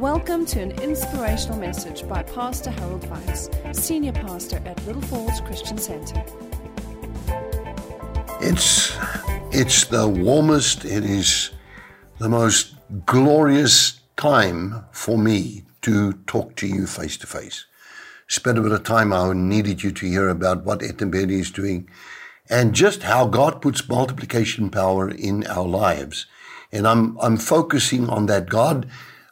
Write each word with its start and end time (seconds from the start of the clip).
Welcome 0.00 0.46
to 0.46 0.62
an 0.62 0.70
inspirational 0.80 1.58
message 1.58 2.08
by 2.08 2.22
Pastor 2.22 2.70
Harold 2.70 3.02
Weitsz, 3.02 3.76
Senior 3.76 4.12
Pastor 4.12 4.56
at 4.64 4.82
Little 4.86 5.02
Falls 5.02 5.42
Christian 5.42 5.76
Center. 5.76 6.24
It's 8.40 8.96
it's 9.52 9.84
the 9.84 10.08
warmest, 10.08 10.86
it 10.86 11.04
is 11.04 11.50
the 12.16 12.30
most 12.30 12.76
glorious 13.04 14.00
time 14.16 14.86
for 14.90 15.18
me 15.18 15.64
to 15.82 16.14
talk 16.26 16.56
to 16.56 16.66
you 16.66 16.86
face 16.86 17.18
to 17.18 17.26
face. 17.26 17.66
Spent 18.26 18.56
a 18.56 18.62
bit 18.62 18.72
of 18.72 18.84
time 18.84 19.12
I 19.12 19.34
needed 19.34 19.82
you 19.82 19.90
to 19.90 20.06
hear 20.06 20.30
about 20.30 20.64
what 20.64 20.80
Etenbedi 20.80 21.40
is 21.40 21.50
doing 21.50 21.90
and 22.48 22.74
just 22.74 23.02
how 23.02 23.26
God 23.26 23.60
puts 23.60 23.86
multiplication 23.86 24.70
power 24.70 25.10
in 25.10 25.46
our 25.46 25.68
lives. 25.68 26.24
And 26.72 26.88
I'm 26.88 27.18
I'm 27.20 27.36
focusing 27.36 28.08
on 28.08 28.24
that. 28.26 28.48
God 28.48 28.88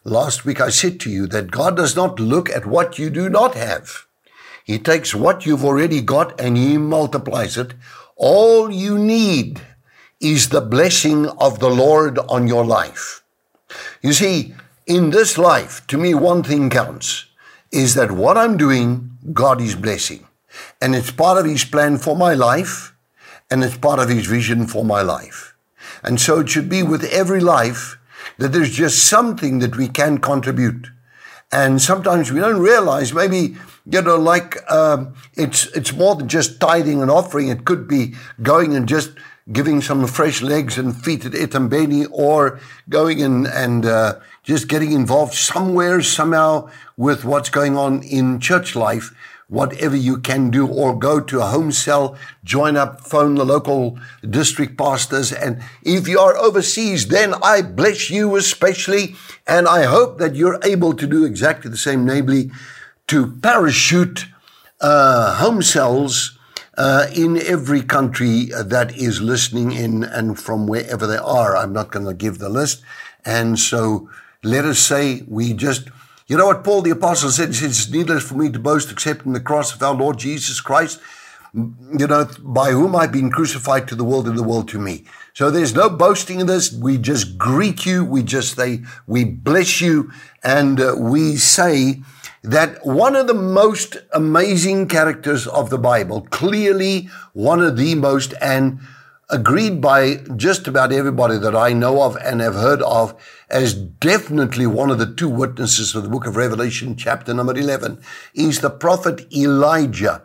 Last 0.08 0.46
week 0.46 0.58
I 0.58 0.70
said 0.70 1.00
to 1.00 1.10
you 1.10 1.26
that 1.26 1.50
God 1.50 1.76
does 1.76 1.94
not 1.94 2.18
look 2.18 2.48
at 2.48 2.64
what 2.64 2.98
you 2.98 3.10
do 3.10 3.28
not 3.28 3.52
have. 3.54 4.06
He 4.64 4.78
takes 4.78 5.14
what 5.14 5.44
you've 5.44 5.66
already 5.66 6.00
got 6.00 6.40
and 6.40 6.56
He 6.56 6.78
multiplies 6.78 7.58
it. 7.58 7.74
All 8.16 8.70
you 8.70 8.98
need 8.98 9.60
is 10.18 10.48
the 10.48 10.62
blessing 10.62 11.26
of 11.26 11.58
the 11.58 11.68
Lord 11.68 12.18
on 12.20 12.48
your 12.48 12.64
life. 12.64 13.22
You 14.00 14.14
see, 14.14 14.54
in 14.86 15.10
this 15.10 15.36
life, 15.36 15.86
to 15.88 15.98
me, 15.98 16.14
one 16.14 16.42
thing 16.42 16.70
counts 16.70 17.26
is 17.70 17.92
that 17.92 18.10
what 18.10 18.38
I'm 18.38 18.56
doing, 18.56 19.10
God 19.34 19.60
is 19.60 19.74
blessing. 19.74 20.26
And 20.80 20.94
it's 20.94 21.10
part 21.10 21.36
of 21.36 21.44
His 21.44 21.66
plan 21.66 21.98
for 21.98 22.16
my 22.16 22.32
life, 22.32 22.94
and 23.50 23.62
it's 23.62 23.76
part 23.76 23.98
of 23.98 24.08
His 24.08 24.26
vision 24.26 24.66
for 24.66 24.86
my 24.86 25.02
life. 25.02 25.54
And 26.02 26.18
so 26.18 26.40
it 26.40 26.48
should 26.48 26.70
be 26.70 26.82
with 26.82 27.04
every 27.04 27.40
life 27.40 27.97
that 28.36 28.52
there's 28.52 28.70
just 28.70 29.08
something 29.08 29.58
that 29.60 29.76
we 29.76 29.88
can 29.88 30.18
contribute. 30.18 30.88
And 31.50 31.80
sometimes 31.80 32.30
we 32.30 32.40
don't 32.40 32.60
realize 32.60 33.14
maybe, 33.14 33.56
you 33.86 34.02
know, 34.02 34.16
like 34.16 34.70
um, 34.70 35.14
it's, 35.34 35.66
it's 35.68 35.94
more 35.94 36.14
than 36.14 36.28
just 36.28 36.60
tithing 36.60 37.00
and 37.00 37.10
offering. 37.10 37.48
It 37.48 37.64
could 37.64 37.88
be 37.88 38.14
going 38.42 38.76
and 38.76 38.86
just 38.86 39.12
giving 39.50 39.80
some 39.80 40.06
fresh 40.06 40.42
legs 40.42 40.76
and 40.76 40.94
feet 40.94 41.24
at 41.24 41.32
Etambeni 41.32 42.06
or 42.10 42.60
going 42.90 43.22
and, 43.22 43.46
and 43.46 43.86
uh, 43.86 44.16
just 44.42 44.68
getting 44.68 44.92
involved 44.92 45.32
somewhere, 45.32 46.02
somehow 46.02 46.68
with 46.98 47.24
what's 47.24 47.48
going 47.48 47.76
on 47.76 48.02
in 48.02 48.40
church 48.40 48.76
life 48.76 49.14
whatever 49.48 49.96
you 49.96 50.18
can 50.18 50.50
do, 50.50 50.66
or 50.66 50.98
go 50.98 51.20
to 51.20 51.40
a 51.40 51.46
home 51.46 51.72
cell, 51.72 52.16
join 52.44 52.76
up, 52.76 53.00
phone 53.00 53.34
the 53.34 53.44
local 53.44 53.98
district 54.28 54.76
pastors. 54.76 55.32
And 55.32 55.62
if 55.82 56.06
you 56.06 56.18
are 56.20 56.36
overseas, 56.36 57.08
then 57.08 57.34
I 57.42 57.62
bless 57.62 58.10
you 58.10 58.36
especially. 58.36 59.14
And 59.46 59.66
I 59.66 59.84
hope 59.84 60.18
that 60.18 60.34
you're 60.34 60.60
able 60.62 60.92
to 60.94 61.06
do 61.06 61.24
exactly 61.24 61.70
the 61.70 61.78
same, 61.78 62.04
namely 62.04 62.50
to 63.06 63.26
parachute 63.26 64.26
uh, 64.80 65.36
home 65.36 65.62
cells 65.62 66.38
uh, 66.76 67.06
in 67.14 67.38
every 67.38 67.82
country 67.82 68.50
that 68.54 68.96
is 68.96 69.20
listening 69.20 69.72
in 69.72 70.04
and 70.04 70.38
from 70.38 70.66
wherever 70.66 71.06
they 71.06 71.16
are. 71.16 71.56
I'm 71.56 71.72
not 71.72 71.90
going 71.90 72.06
to 72.06 72.14
give 72.14 72.38
the 72.38 72.50
list. 72.50 72.82
And 73.24 73.58
so 73.58 74.08
let 74.44 74.64
us 74.64 74.78
say 74.78 75.24
we 75.26 75.54
just 75.54 75.88
you 76.28 76.36
know 76.36 76.46
what 76.46 76.62
Paul 76.62 76.82
the 76.82 76.90
Apostle 76.90 77.30
said? 77.30 77.48
He 77.48 77.54
said, 77.54 77.70
It's 77.70 77.90
needless 77.90 78.22
for 78.22 78.34
me 78.34 78.50
to 78.50 78.58
boast 78.58 78.92
except 78.92 79.24
in 79.24 79.32
the 79.32 79.40
cross 79.40 79.74
of 79.74 79.82
our 79.82 79.94
Lord 79.94 80.18
Jesus 80.18 80.60
Christ, 80.60 81.00
you 81.54 82.06
know, 82.06 82.28
by 82.40 82.70
whom 82.70 82.94
I've 82.94 83.12
been 83.12 83.30
crucified 83.30 83.88
to 83.88 83.94
the 83.94 84.04
world 84.04 84.28
and 84.28 84.36
the 84.36 84.42
world 84.42 84.68
to 84.68 84.78
me. 84.78 85.06
So 85.32 85.50
there's 85.50 85.74
no 85.74 85.88
boasting 85.88 86.40
in 86.40 86.46
this. 86.46 86.70
We 86.70 86.98
just 86.98 87.38
greet 87.38 87.86
you. 87.86 88.04
We 88.04 88.22
just 88.22 88.56
say, 88.56 88.82
we 89.06 89.24
bless 89.24 89.80
you. 89.80 90.12
And 90.44 90.78
uh, 90.78 90.96
we 90.98 91.36
say 91.36 92.02
that 92.42 92.84
one 92.84 93.16
of 93.16 93.26
the 93.26 93.34
most 93.34 93.96
amazing 94.12 94.88
characters 94.88 95.46
of 95.46 95.70
the 95.70 95.78
Bible, 95.78 96.26
clearly 96.30 97.08
one 97.32 97.62
of 97.62 97.78
the 97.78 97.94
most, 97.94 98.34
and 98.42 98.80
agreed 99.30 99.80
by 99.80 100.16
just 100.36 100.66
about 100.66 100.92
everybody 100.92 101.36
that 101.38 101.54
I 101.54 101.72
know 101.72 102.02
of 102.02 102.16
and 102.16 102.40
have 102.40 102.54
heard 102.54 102.80
of 102.82 103.14
as 103.50 103.74
definitely 103.74 104.66
one 104.66 104.90
of 104.90 104.98
the 104.98 105.12
two 105.12 105.28
witnesses 105.28 105.94
of 105.94 106.02
the 106.02 106.08
book 106.08 106.26
of 106.26 106.36
Revelation, 106.36 106.96
chapter 106.96 107.34
number 107.34 107.56
11, 107.56 108.00
is 108.34 108.60
the 108.60 108.70
prophet 108.70 109.30
Elijah. 109.32 110.22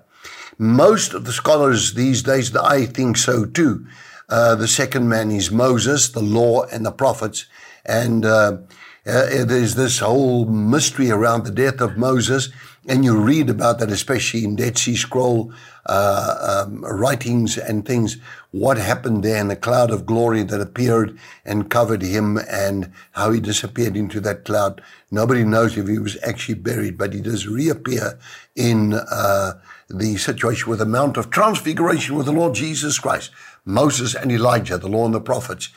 Most 0.58 1.14
of 1.14 1.26
the 1.26 1.34
scholars 1.34 1.94
these 1.94 2.24
days, 2.24 2.56
I 2.56 2.86
think 2.86 3.18
so 3.18 3.46
too. 3.46 3.86
Uh, 4.30 4.56
the 4.56 4.68
second 4.68 5.10
man 5.10 5.32
is 5.32 5.52
Moses, 5.52 6.10
the 6.10 6.22
law 6.22 6.64
and 6.66 6.86
the 6.86 6.92
prophets. 6.92 7.46
And 7.86 8.26
uh, 8.26 8.58
uh, 9.06 9.44
there's 9.46 9.76
this 9.76 10.00
whole 10.00 10.46
mystery 10.46 11.12
around 11.12 11.46
the 11.46 11.52
death 11.52 11.82
of 11.82 11.98
Moses. 11.98 12.50
And 12.88 13.04
you 13.04 13.18
read 13.20 13.50
about 13.50 13.80
that, 13.80 13.92
especially 13.92 14.44
in 14.44 14.56
Dead 14.56 14.78
Sea 14.78 14.96
Scroll 14.96 15.54
uh, 15.86 16.64
um, 16.66 16.84
writings 16.84 17.58
and 17.58 17.86
things, 17.86 18.18
what 18.54 18.78
happened 18.78 19.24
there 19.24 19.42
in 19.42 19.48
the 19.48 19.56
cloud 19.56 19.90
of 19.90 20.06
glory 20.06 20.44
that 20.44 20.62
appeared 20.62 21.18
and 21.44 21.72
covered 21.72 22.04
him 22.04 22.38
and 22.48 22.92
how 23.14 23.32
he 23.32 23.40
disappeared 23.40 23.98
into 23.98 24.20
that 24.20 24.46
cloud. 24.46 24.80
Nobody 25.10 25.44
knows 25.44 25.76
if 25.76 25.88
he 25.88 25.98
was 25.98 26.20
actually 26.22 26.54
buried, 26.54 26.96
but 26.96 27.14
he 27.14 27.20
does 27.20 27.48
reappear 27.48 28.20
in 28.56 28.94
uh, 28.94 29.54
the 29.90 30.18
situation 30.18 30.70
with 30.70 30.78
the 30.78 30.86
Mount 30.86 31.18
of 31.18 31.32
Transfiguration 31.32 32.16
with 32.16 32.28
the 32.28 32.32
Lord 32.32 32.54
Jesus 32.54 33.00
Christ, 33.00 33.32
Moses 33.66 34.14
and 34.14 34.32
Elijah, 34.32 34.78
the 34.78 34.88
law 34.88 35.06
and 35.06 35.16
the 35.16 35.20
prophets. 35.20 35.70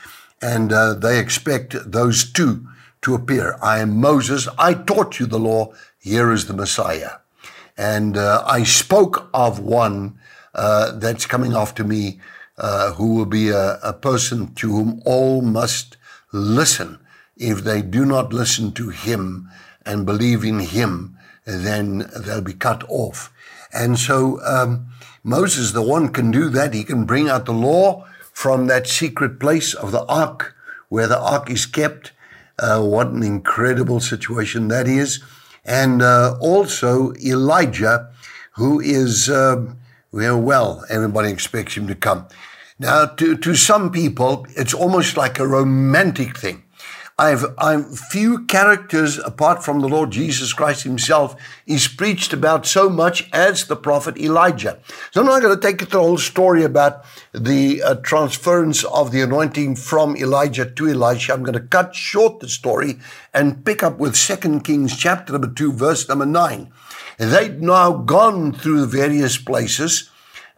And 0.43 0.71
uh, 0.71 0.93
they 0.93 1.19
expect 1.19 1.75
those 1.91 2.31
two 2.31 2.69
to 3.01 3.15
appear. 3.15 3.57
I 3.63 3.79
am 3.79 3.97
Moses. 3.97 4.49
I 4.59 4.75
taught 4.75 5.19
you 5.19 5.25
the 5.25 5.39
law. 5.39 5.73
Here 5.99 6.31
is 6.31 6.47
the 6.47 6.53
Messiah. 6.53 7.13
And 7.79 8.19
uh, 8.19 8.45
I 8.47 8.65
spoke 8.65 9.31
of 9.33 9.61
one 9.61 10.19
uh, 10.55 10.93
that's 10.93 11.25
coming 11.25 11.55
after 11.55 11.83
me, 11.85 12.21
uh, 12.59 12.93
who 12.93 13.15
will 13.15 13.27
be 13.27 13.51
a, 13.51 13.79
a, 13.83 13.93
person 13.93 14.55
to 14.55 14.71
whom 14.71 15.03
all 15.05 15.43
must 15.43 15.97
listen. 16.33 16.99
If 17.37 17.65
they 17.65 17.83
do 17.83 18.05
not 18.05 18.33
listen 18.33 18.73
to 18.73 18.89
him 18.89 19.51
and 19.85 20.07
believe 20.07 20.43
in 20.45 20.61
him, 20.61 21.17
then 21.45 22.11
they'll 22.17 22.41
be 22.41 22.55
cut 22.55 22.83
off. 22.89 23.33
And 23.73 23.99
so 23.99 24.41
um, 24.43 24.87
Moses, 25.23 25.73
the 25.73 25.83
one, 25.83 26.09
can 26.09 26.31
do 26.31 26.49
that. 26.49 26.73
He 26.73 26.85
can 26.85 27.05
bring 27.05 27.29
out 27.29 27.45
the 27.45 27.53
law 27.53 28.07
from 28.33 28.67
that 28.67 28.87
secret 28.87 29.39
place 29.39 29.75
of 29.75 29.93
the 29.93 30.05
ark, 30.07 30.55
where 30.89 31.07
the 31.07 31.21
ark 31.21 31.51
is 31.51 31.67
kept. 31.67 32.13
Uh, 32.59 32.83
what 32.83 33.09
an 33.09 33.23
incredible 33.23 34.01
situation 34.01 34.69
that 34.69 34.89
is 34.89 35.23
and 35.67 36.01
uh, 36.01 36.37
also 36.41 37.13
Elijah, 37.15 38.09
who 38.53 38.81
is, 38.81 39.29
um, 39.29 39.79
well, 40.17 40.41
well, 40.41 40.83
everybody 40.89 41.31
expects 41.31 41.77
him 41.77 41.87
to 41.89 41.95
come. 41.95 42.27
Now, 42.79 43.05
to, 43.05 43.37
to 43.37 43.55
some 43.55 43.93
people, 43.93 44.47
it's 44.57 44.73
almost 44.73 45.19
like 45.19 45.39
a 45.39 45.47
romantic 45.47 46.39
thing. 46.39 46.63
I've, 47.19 47.45
I've 47.59 47.99
few 47.99 48.47
characters 48.47 49.19
apart 49.19 49.63
from 49.63 49.81
the 49.81 49.89
Lord 49.89 50.11
Jesus 50.11 50.55
Christ 50.55 50.85
himself 50.85 51.37
is 51.67 51.87
preached 51.87 52.33
about 52.33 52.65
so 52.65 52.89
much 52.89 53.29
as 53.33 53.67
the 53.67 53.77
prophet 53.77 54.17
Elijah. 54.17 54.79
So 55.11 55.21
I'm 55.21 55.27
not 55.27 55.43
going 55.43 55.55
to 55.55 55.61
take 55.61 55.83
you 55.83 55.87
through 55.87 56.01
the 56.01 56.07
whole 56.07 56.19
story 56.19 56.63
about 56.63 57.05
the 57.33 57.83
uh, 57.83 57.97
transference 57.97 58.85
of 58.85 59.13
the 59.13 59.21
anointing 59.21 59.77
from 59.77 60.17
Elijah 60.17 60.65
to 60.65 60.89
Elisha. 60.89 61.35
I'm 61.35 61.43
going 61.43 61.61
to 61.61 61.61
cut 61.61 61.95
short 61.95 62.41
the 62.41 62.49
story 62.49 62.99
and 63.35 63.65
pick 63.67 63.83
up 63.83 63.99
with 63.99 64.17
Second 64.17 64.65
Kings 64.65 64.97
chapter 64.97 65.35
number 65.35 65.51
two, 65.51 65.73
verse 65.73 66.09
number 66.09 66.27
nine. 66.27 66.73
They'd 67.19 67.63
now 67.63 67.93
gone 67.93 68.53
through 68.53 68.81
the 68.81 68.87
various 68.87 69.39
places 69.39 70.11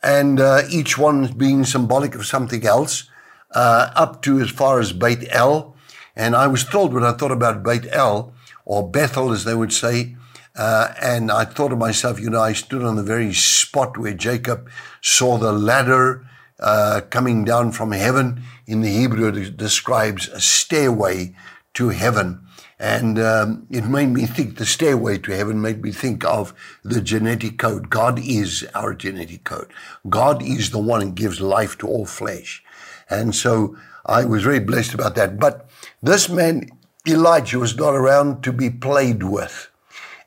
and 0.02 0.40
uh, 0.40 0.62
each 0.70 0.96
one 0.98 1.26
being 1.32 1.64
symbolic 1.64 2.14
of 2.14 2.26
something 2.26 2.64
else, 2.64 3.08
uh, 3.52 3.90
up 3.94 4.22
to 4.22 4.40
as 4.40 4.50
far 4.50 4.80
as 4.80 4.92
Beit 4.92 5.26
El, 5.30 5.74
and 6.14 6.34
I 6.36 6.46
was 6.46 6.62
thrilled 6.62 6.94
when 6.94 7.04
I 7.04 7.12
thought 7.12 7.32
about 7.32 7.62
Beit 7.62 7.86
El, 7.90 8.32
or 8.64 8.88
Bethel 8.88 9.32
as 9.32 9.44
they 9.44 9.54
would 9.54 9.72
say. 9.72 10.16
Uh, 10.56 10.92
and 11.00 11.30
I 11.30 11.44
thought 11.44 11.68
to 11.68 11.76
myself, 11.76 12.18
you 12.20 12.30
know, 12.30 12.40
I 12.40 12.52
stood 12.52 12.82
on 12.82 12.96
the 12.96 13.02
very 13.02 13.32
spot 13.32 13.96
where 13.96 14.12
Jacob 14.12 14.68
saw 15.00 15.38
the 15.38 15.52
ladder 15.52 16.26
uh, 16.58 17.02
coming 17.10 17.44
down 17.44 17.70
from 17.70 17.92
heaven. 17.92 18.42
In 18.66 18.80
the 18.80 18.88
Hebrew, 18.88 19.28
it 19.28 19.56
describes 19.56 20.26
a 20.28 20.40
stairway 20.40 21.36
to 21.74 21.90
heaven. 21.90 22.44
And 22.80 23.18
um, 23.18 23.66
it 23.70 23.84
made 23.86 24.10
me 24.10 24.26
think, 24.26 24.56
the 24.56 24.66
stairway 24.66 25.18
to 25.18 25.36
heaven 25.36 25.60
made 25.60 25.82
me 25.82 25.90
think 25.90 26.24
of 26.24 26.54
the 26.84 27.00
genetic 27.00 27.58
code. 27.58 27.90
God 27.90 28.20
is 28.20 28.66
our 28.74 28.94
genetic 28.94 29.44
code. 29.44 29.72
God 30.08 30.42
is 30.42 30.70
the 30.70 30.78
one 30.78 31.00
who 31.00 31.10
gives 31.10 31.40
life 31.40 31.76
to 31.78 31.88
all 31.88 32.06
flesh. 32.06 32.62
And 33.10 33.34
so 33.34 33.76
I 34.06 34.24
was 34.24 34.44
very 34.44 34.60
blessed 34.60 34.94
about 34.94 35.16
that. 35.16 35.40
But 35.40 35.68
this 36.02 36.28
man, 36.28 36.68
Elijah, 37.06 37.58
was 37.58 37.76
not 37.76 37.94
around 37.94 38.44
to 38.44 38.52
be 38.52 38.70
played 38.70 39.24
with. 39.24 39.70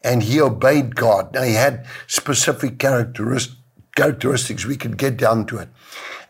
And 0.04 0.24
he 0.24 0.42
obeyed 0.42 0.96
God. 0.96 1.34
Now, 1.34 1.44
he 1.44 1.54
had 1.54 1.86
specific 2.08 2.80
characteristics. 2.80 3.58
Characteristics, 3.94 4.66
we 4.66 4.78
could 4.78 4.98
get 4.98 5.18
down 5.18 5.46
to 5.48 5.58
it. 5.58 5.68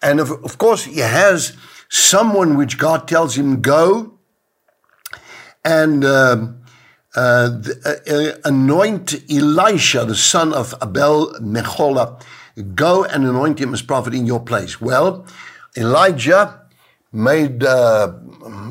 And 0.02 0.20
of, 0.20 0.32
of 0.44 0.58
course, 0.58 0.86
he 0.86 1.00
has 1.00 1.56
someone 1.90 2.58
which 2.58 2.80
God 2.80 3.08
tells 3.08 3.38
him, 3.38 3.62
go 3.62 4.18
and 5.64 6.04
um, 6.04 6.62
uh, 7.16 7.50
the, 7.50 8.38
uh, 8.44 8.48
anoint 8.48 9.16
Elisha, 9.30 10.06
the 10.06 10.16
son 10.16 10.54
of 10.54 10.74
Abel 10.82 11.34
Mechola, 11.42 12.22
go 12.76 13.04
and 13.04 13.26
anoint 13.26 13.60
him 13.60 13.74
as 13.74 13.82
prophet 13.82 14.14
in 14.14 14.26
your 14.26 14.40
place. 14.40 14.80
Well, 14.80 15.26
Elijah 15.76 16.62
made, 17.12 17.64
uh, 17.64 18.14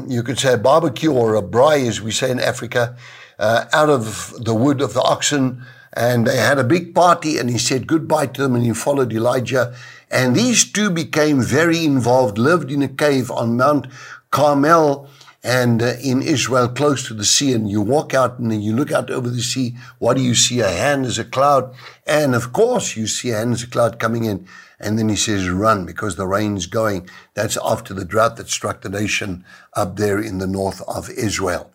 you 0.09 0.23
could 0.23 0.39
say, 0.39 0.55
a 0.55 0.59
barbecue 0.59 1.13
or 1.13 1.35
a 1.35 1.43
braai, 1.43 1.87
as 1.87 2.01
we 2.01 2.11
say 2.11 2.31
in 2.31 2.41
Africa, 2.41 2.97
out 3.39 3.89
of 3.89 4.35
the 4.43 4.55
wood 4.55 4.81
of 4.81 4.95
the 4.95 5.03
oxen. 5.03 5.65
And 5.93 6.27
they 6.27 6.37
had 6.37 6.59
a 6.59 6.65
big 6.65 6.95
party, 6.95 7.37
and 7.37 7.51
he 7.51 7.59
said 7.59 7.87
goodbye 7.87 8.27
to 8.27 8.43
them, 8.43 8.55
and 8.55 8.65
he 8.65 8.73
followed 8.73 9.13
Elijah. 9.13 9.75
And 10.11 10.37
these 10.37 10.71
two 10.71 10.89
became 10.89 11.43
very 11.43 11.85
involved, 11.85 12.39
lived 12.39 12.71
in 12.71 12.83
a 12.83 12.89
cave 12.89 13.31
on 13.31 13.57
Mount 13.57 13.87
Carmel 14.31 15.09
and 15.43 15.83
uh, 15.83 15.95
in 16.03 16.21
Israel, 16.21 16.69
close 16.69 17.07
to 17.07 17.15
the 17.15 17.25
sea, 17.25 17.53
and 17.55 17.71
you 17.71 17.81
walk 17.81 18.13
out 18.13 18.39
and 18.39 18.51
then 18.51 18.61
you 18.61 18.75
look 18.75 18.93
out 18.93 19.11
over 19.11 19.31
the 19.31 19.41
sea. 19.41 19.75
What 19.99 20.17
do 20.17 20.23
you 20.23 20.35
see? 20.35 20.61
A 20.61 20.69
hand 20.69 21.07
as 21.07 21.19
a 21.19 21.25
cloud. 21.25 21.75
And 22.07 22.35
of 22.35 22.53
course, 22.53 22.97
you 22.97 23.07
see 23.07 23.31
a 23.31 23.39
hand 23.39 23.55
as 23.55 23.63
a 23.63 23.67
cloud 23.67 23.99
coming 23.99 24.25
in. 24.25 24.47
And 24.79 24.99
then 24.99 25.09
he 25.09 25.17
says, 25.17 25.49
run 25.49 25.87
because 25.87 26.17
the 26.17 26.27
rain's 26.27 26.67
going. 26.67 27.09
That's 27.35 27.59
after 27.63 27.95
the 27.95 28.05
drought 28.05 28.37
that 28.37 28.49
struck 28.49 28.83
the 28.83 28.89
nation 28.89 29.45
up 29.75 29.97
there 29.97 30.19
in 30.19 30.39
the 30.39 30.47
north 30.47 30.83
of 30.89 31.11
Israel. 31.11 31.71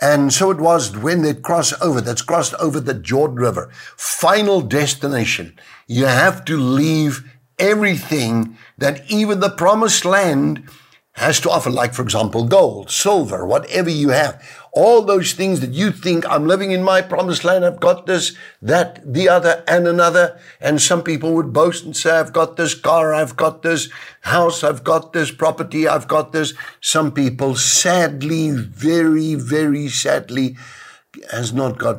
And 0.00 0.32
so 0.32 0.50
it 0.50 0.58
was 0.58 0.96
when 0.96 1.22
they 1.22 1.34
cross 1.34 1.72
over, 1.80 2.00
that's 2.00 2.22
crossed 2.22 2.54
over 2.54 2.80
the 2.80 2.94
Jordan 2.94 3.36
River. 3.36 3.70
Final 3.96 4.60
destination. 4.60 5.58
You 5.86 6.06
have 6.06 6.44
to 6.46 6.56
leave 6.56 7.30
everything 7.58 8.56
that 8.78 9.08
even 9.08 9.40
the 9.40 9.50
promised 9.50 10.04
land 10.04 10.68
has 11.14 11.40
to 11.40 11.50
offer, 11.50 11.70
like, 11.70 11.92
for 11.92 12.02
example, 12.02 12.44
gold, 12.44 12.90
silver, 12.90 13.46
whatever 13.46 13.90
you 13.90 14.08
have. 14.08 14.42
All 14.72 15.02
those 15.02 15.34
things 15.34 15.60
that 15.60 15.72
you 15.72 15.92
think, 15.92 16.26
I'm 16.26 16.46
living 16.46 16.70
in 16.70 16.82
my 16.82 17.02
promised 17.02 17.44
land, 17.44 17.66
I've 17.66 17.80
got 17.80 18.06
this, 18.06 18.34
that, 18.62 19.00
the 19.04 19.28
other, 19.28 19.62
and 19.68 19.86
another. 19.86 20.40
And 20.58 20.80
some 20.80 21.02
people 21.02 21.34
would 21.34 21.52
boast 21.52 21.84
and 21.84 21.94
say, 21.94 22.12
I've 22.12 22.32
got 22.32 22.56
this 22.56 22.74
car, 22.74 23.12
I've 23.12 23.36
got 23.36 23.62
this 23.62 23.90
house, 24.22 24.64
I've 24.64 24.84
got 24.84 25.12
this 25.12 25.30
property, 25.30 25.86
I've 25.86 26.08
got 26.08 26.32
this. 26.32 26.54
Some 26.80 27.12
people, 27.12 27.56
sadly, 27.56 28.50
very, 28.50 29.34
very 29.34 29.88
sadly, 29.88 30.56
has 31.30 31.52
not 31.52 31.78
got 31.78 31.98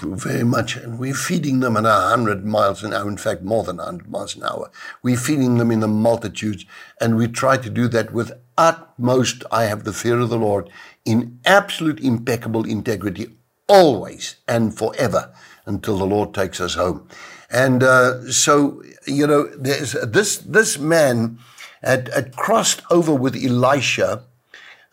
very 0.00 0.44
much, 0.44 0.76
and 0.76 0.98
we're 0.98 1.14
feeding 1.14 1.60
them 1.60 1.76
at 1.76 1.84
100 1.84 2.44
miles 2.46 2.82
an 2.82 2.94
hour, 2.94 3.08
in 3.08 3.18
fact, 3.18 3.42
more 3.42 3.62
than 3.62 3.76
100 3.76 4.10
miles 4.10 4.34
an 4.34 4.42
hour. 4.42 4.70
We're 5.02 5.18
feeding 5.18 5.58
them 5.58 5.70
in 5.70 5.80
the 5.80 5.88
multitudes, 5.88 6.64
and 7.00 7.16
we 7.16 7.28
try 7.28 7.58
to 7.58 7.68
do 7.68 7.86
that 7.88 8.12
with 8.12 8.32
utmost, 8.56 9.44
I 9.50 9.64
have 9.64 9.84
the 9.84 9.92
fear 9.92 10.20
of 10.20 10.30
the 10.30 10.38
Lord, 10.38 10.70
in 11.04 11.38
absolute 11.44 12.00
impeccable 12.00 12.64
integrity, 12.64 13.28
always 13.68 14.36
and 14.46 14.76
forever, 14.76 15.34
until 15.66 15.98
the 15.98 16.06
Lord 16.06 16.34
takes 16.34 16.60
us 16.60 16.74
home. 16.74 17.08
And 17.50 17.82
uh, 17.82 18.30
so, 18.30 18.82
you 19.06 19.26
know, 19.26 19.44
this, 19.56 20.38
this 20.38 20.78
man 20.78 21.38
had, 21.82 22.08
had 22.14 22.36
crossed 22.36 22.82
over 22.90 23.14
with 23.14 23.36
Elisha 23.36 24.24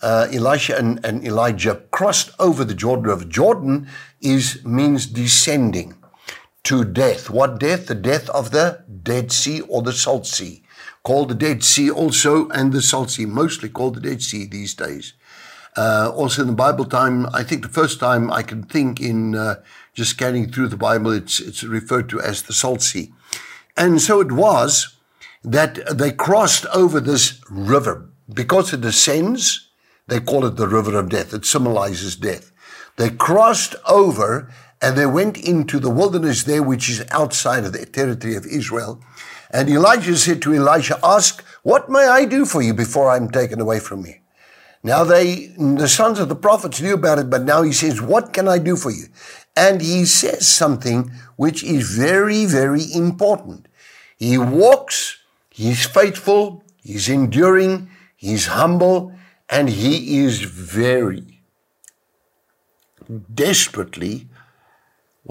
uh, 0.01 0.27
Elisha 0.31 0.77
and, 0.77 1.03
and 1.05 1.23
Elijah 1.25 1.83
crossed 1.91 2.31
over 2.39 2.63
the 2.63 2.73
Jordan 2.73 3.05
River. 3.05 3.25
Jordan 3.25 3.87
is 4.19 4.63
means 4.65 5.05
descending 5.05 5.95
to 6.63 6.83
death. 6.83 7.29
What 7.29 7.59
death? 7.59 7.87
The 7.87 7.95
death 7.95 8.29
of 8.29 8.51
the 8.51 8.83
Dead 9.03 9.31
Sea 9.31 9.61
or 9.61 9.81
the 9.81 9.93
Salt 9.93 10.25
Sea. 10.25 10.63
Called 11.03 11.29
the 11.29 11.35
Dead 11.35 11.63
Sea 11.63 11.89
also, 11.89 12.49
and 12.49 12.71
the 12.71 12.81
Salt 12.81 13.11
Sea, 13.11 13.25
mostly 13.25 13.69
called 13.69 13.95
the 13.95 14.01
Dead 14.01 14.21
Sea 14.21 14.45
these 14.45 14.73
days. 14.73 15.13
Uh, 15.75 16.11
also 16.13 16.41
in 16.41 16.47
the 16.47 16.53
Bible 16.53 16.85
time, 16.85 17.27
I 17.33 17.43
think 17.43 17.61
the 17.63 17.69
first 17.69 17.99
time 17.99 18.31
I 18.31 18.43
can 18.43 18.63
think 18.63 18.99
in 18.99 19.35
uh, 19.35 19.55
just 19.93 20.11
scanning 20.11 20.51
through 20.51 20.67
the 20.67 20.77
Bible, 20.77 21.11
it's, 21.11 21.39
it's 21.39 21.63
referred 21.63 22.09
to 22.09 22.21
as 22.21 22.43
the 22.43 22.53
Salt 22.53 22.81
Sea. 22.81 23.13
And 23.77 24.01
so 24.01 24.19
it 24.19 24.31
was 24.31 24.97
that 25.43 25.97
they 25.97 26.11
crossed 26.11 26.65
over 26.67 26.99
this 26.99 27.41
river 27.49 28.09
because 28.31 28.73
it 28.73 28.81
descends 28.81 29.69
they 30.07 30.19
call 30.19 30.45
it 30.45 30.57
the 30.57 30.67
river 30.67 30.97
of 30.97 31.07
death. 31.07 31.33
It 31.33 31.45
symbolizes 31.45 32.17
death. 32.17 32.51
They 32.97 33.11
crossed 33.11 33.75
over 33.87 34.51
and 34.81 34.97
they 34.97 35.05
went 35.05 35.37
into 35.37 35.79
the 35.79 35.89
wilderness 35.89 36.43
there, 36.43 36.63
which 36.63 36.89
is 36.89 37.05
outside 37.11 37.63
of 37.63 37.73
the 37.73 37.85
territory 37.85 38.35
of 38.35 38.45
Israel. 38.45 39.01
And 39.51 39.69
Elijah 39.69 40.17
said 40.17 40.41
to 40.41 40.55
Elisha, 40.55 40.99
Ask, 41.03 41.43
what 41.63 41.89
may 41.89 42.07
I 42.07 42.25
do 42.25 42.45
for 42.45 42.61
you 42.61 42.73
before 42.73 43.11
I'm 43.11 43.29
taken 43.29 43.61
away 43.61 43.79
from 43.79 44.05
you? 44.05 44.15
Now 44.83 45.03
they, 45.03 45.47
the 45.57 45.87
sons 45.87 46.17
of 46.17 46.29
the 46.29 46.35
prophets 46.35 46.81
knew 46.81 46.95
about 46.95 47.19
it, 47.19 47.29
but 47.29 47.43
now 47.43 47.61
he 47.61 47.71
says, 47.71 48.01
What 48.01 48.33
can 48.33 48.47
I 48.47 48.57
do 48.57 48.75
for 48.75 48.89
you? 48.89 49.05
And 49.55 49.81
he 49.81 50.05
says 50.05 50.47
something 50.47 51.11
which 51.35 51.63
is 51.63 51.95
very, 51.95 52.45
very 52.45 52.91
important. 52.93 53.67
He 54.17 54.37
walks, 54.37 55.17
he's 55.51 55.85
faithful, 55.85 56.63
he's 56.81 57.09
enduring, 57.09 57.89
he's 58.15 58.47
humble, 58.47 59.13
and 59.49 59.69
he 59.69 60.19
is 60.19 60.41
very 60.41 61.43
desperately 63.33 64.27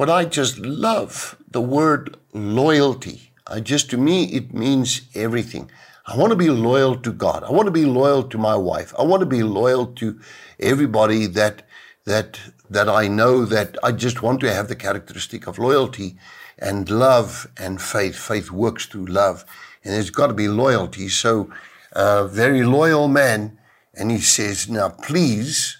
what 0.00 0.08
I 0.08 0.24
just 0.24 0.56
love 0.56 1.36
the 1.50 1.60
word 1.60 2.16
loyalty. 2.32 3.32
I 3.46 3.60
just, 3.60 3.90
to 3.90 3.98
me, 3.98 4.24
it 4.32 4.54
means 4.54 5.02
everything. 5.14 5.70
I 6.06 6.16
want 6.16 6.30
to 6.30 6.36
be 6.36 6.48
loyal 6.48 6.96
to 6.96 7.12
God. 7.12 7.44
I 7.44 7.50
want 7.50 7.66
to 7.66 7.70
be 7.70 7.84
loyal 7.84 8.22
to 8.22 8.38
my 8.38 8.56
wife. 8.56 8.94
I 8.98 9.02
want 9.02 9.20
to 9.20 9.26
be 9.26 9.42
loyal 9.42 9.88
to 10.00 10.18
everybody 10.58 11.26
that, 11.26 11.68
that, 12.06 12.40
that 12.70 12.88
I 12.88 13.08
know 13.08 13.44
that 13.44 13.76
I 13.82 13.92
just 13.92 14.22
want 14.22 14.40
to 14.40 14.50
have 14.50 14.68
the 14.68 14.74
characteristic 14.74 15.46
of 15.46 15.58
loyalty 15.58 16.16
and 16.58 16.88
love 16.88 17.46
and 17.58 17.78
faith. 17.78 18.16
Faith 18.16 18.50
works 18.50 18.86
through 18.86 19.04
love 19.04 19.44
and 19.84 19.92
there's 19.92 20.08
got 20.08 20.28
to 20.28 20.32
be 20.32 20.48
loyalty. 20.48 21.10
So 21.10 21.52
a 21.92 22.26
very 22.26 22.62
loyal 22.64 23.06
man 23.06 23.58
and 23.92 24.10
he 24.10 24.20
says, 24.20 24.66
Now, 24.66 24.88
please, 24.88 25.76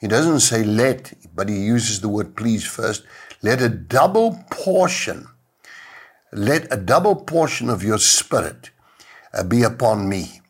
he 0.00 0.08
doesn't 0.08 0.40
say 0.40 0.64
let, 0.64 1.14
but 1.34 1.48
he 1.48 1.56
uses 1.56 2.00
the 2.00 2.08
word 2.08 2.36
please 2.36 2.66
first. 2.66 3.04
Let 3.42 3.60
a 3.60 3.68
double 3.68 4.44
portion, 4.50 5.28
let 6.32 6.72
a 6.72 6.76
double 6.76 7.16
portion 7.16 7.68
of 7.70 7.82
your 7.82 7.98
spirit 7.98 8.70
uh, 9.32 9.44
be 9.44 9.62
upon 9.62 10.08
me. 10.08 10.40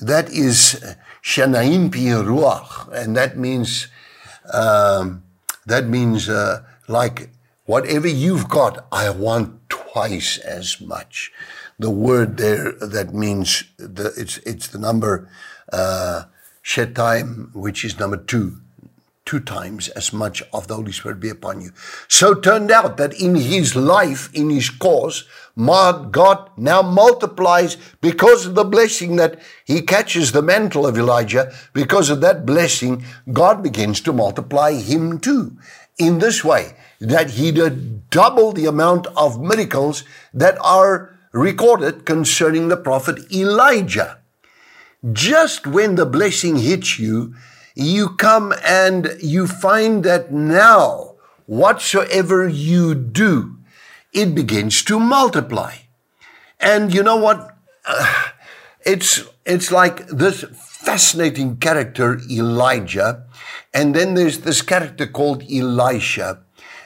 That 0.00 0.28
is 0.30 0.82
uh, 0.82 0.94
shanaim 1.22 1.90
ruach, 1.90 2.92
and 2.92 3.16
that 3.16 3.38
means 3.38 3.88
um, 4.52 5.22
that 5.66 5.86
means 5.86 6.28
uh, 6.28 6.62
like 6.88 7.30
whatever 7.64 8.08
you've 8.08 8.48
got, 8.48 8.86
I 8.92 9.10
want 9.10 9.68
twice 9.68 10.38
as 10.38 10.80
much. 10.80 11.32
The 11.78 11.90
word 11.90 12.36
there 12.36 12.72
that 12.72 13.14
means 13.14 13.64
the, 13.78 14.12
it's 14.16 14.38
it's 14.38 14.68
the 14.68 14.78
number 14.78 15.28
uh, 15.72 16.24
Shetaim, 16.64 17.54
which 17.54 17.84
is 17.84 17.98
number 17.98 18.16
two, 18.16 18.60
two 19.24 19.40
times 19.40 19.88
as 19.90 20.12
much 20.12 20.42
of 20.52 20.68
the 20.68 20.74
Holy 20.74 20.92
Spirit 20.92 21.20
be 21.20 21.30
upon 21.30 21.60
you. 21.60 21.70
So 22.08 22.34
turned 22.34 22.70
out 22.70 22.96
that 22.98 23.18
in 23.20 23.34
his 23.34 23.74
life, 23.74 24.32
in 24.34 24.50
his 24.50 24.68
cause, 24.70 25.24
God 25.56 26.50
now 26.56 26.82
multiplies 26.82 27.76
because 28.00 28.46
of 28.46 28.54
the 28.54 28.64
blessing 28.64 29.16
that 29.16 29.40
he 29.64 29.82
catches 29.82 30.32
the 30.32 30.42
mantle 30.42 30.86
of 30.86 30.98
Elijah. 30.98 31.52
Because 31.72 32.10
of 32.10 32.20
that 32.20 32.44
blessing, 32.44 33.04
God 33.32 33.62
begins 33.62 34.00
to 34.02 34.12
multiply 34.12 34.72
him 34.72 35.18
too. 35.18 35.56
In 35.98 36.18
this 36.18 36.44
way, 36.44 36.76
that 37.00 37.30
he 37.30 37.52
did 37.52 38.10
double 38.10 38.52
the 38.52 38.66
amount 38.66 39.06
of 39.16 39.40
miracles 39.40 40.04
that 40.32 40.58
are 40.60 41.16
recorded 41.32 42.04
concerning 42.04 42.68
the 42.68 42.76
prophet 42.76 43.32
Elijah 43.32 44.18
just 45.12 45.66
when 45.66 45.96
the 45.96 46.06
blessing 46.06 46.56
hits 46.56 46.98
you, 46.98 47.34
you 47.74 48.10
come 48.10 48.54
and 48.64 49.16
you 49.20 49.46
find 49.46 50.04
that 50.04 50.32
now, 50.32 51.16
whatsoever 51.46 52.48
you 52.48 52.94
do, 52.94 53.56
it 54.12 54.34
begins 54.34 54.82
to 54.84 55.00
multiply. 55.00 55.74
And 56.60 56.94
you 56.94 57.02
know 57.02 57.16
what? 57.16 57.56
It's, 58.86 59.24
it's 59.46 59.72
like 59.72 60.06
this 60.08 60.44
fascinating 60.52 61.56
character, 61.56 62.20
Elijah. 62.30 63.24
And 63.72 63.94
then 63.94 64.12
there's 64.12 64.40
this 64.40 64.60
character 64.60 65.06
called 65.06 65.42
Elisha, 65.50 66.42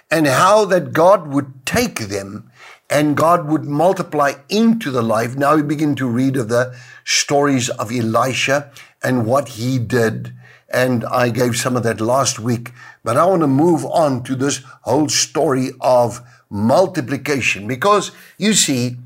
and 0.09 0.28
how 0.28 0.64
that 0.66 0.92
God 0.92 1.26
would 1.26 1.66
take 1.66 2.09
them 2.09 2.52
and 2.90 3.16
God 3.16 3.49
would 3.49 3.64
multiply 3.64 4.35
into 4.49 4.90
the 4.90 5.02
life. 5.02 5.37
Now 5.37 5.57
we 5.57 5.62
begin 5.62 5.95
to 5.97 6.09
read 6.09 6.37
of 6.37 6.49
the 6.49 6.75
stories 7.04 7.68
of 7.68 7.92
Elisha 7.92 8.71
and 9.02 9.26
what 9.26 9.49
he 9.50 9.78
did. 9.78 10.33
And 10.69 11.05
I 11.07 11.31
gave 11.31 11.57
some 11.57 11.77
of 11.77 11.83
that 11.85 12.01
last 12.01 12.39
week, 12.39 12.73
but 13.03 13.17
I 13.17 13.25
want 13.25 13.41
to 13.41 13.47
move 13.47 13.85
on 13.87 14.23
to 14.25 14.35
this 14.35 14.63
whole 14.83 15.09
story 15.09 15.71
of 15.81 16.21
multiplication 16.51 17.67
because 17.67 18.11
you 18.37 18.53
see, 18.53 18.97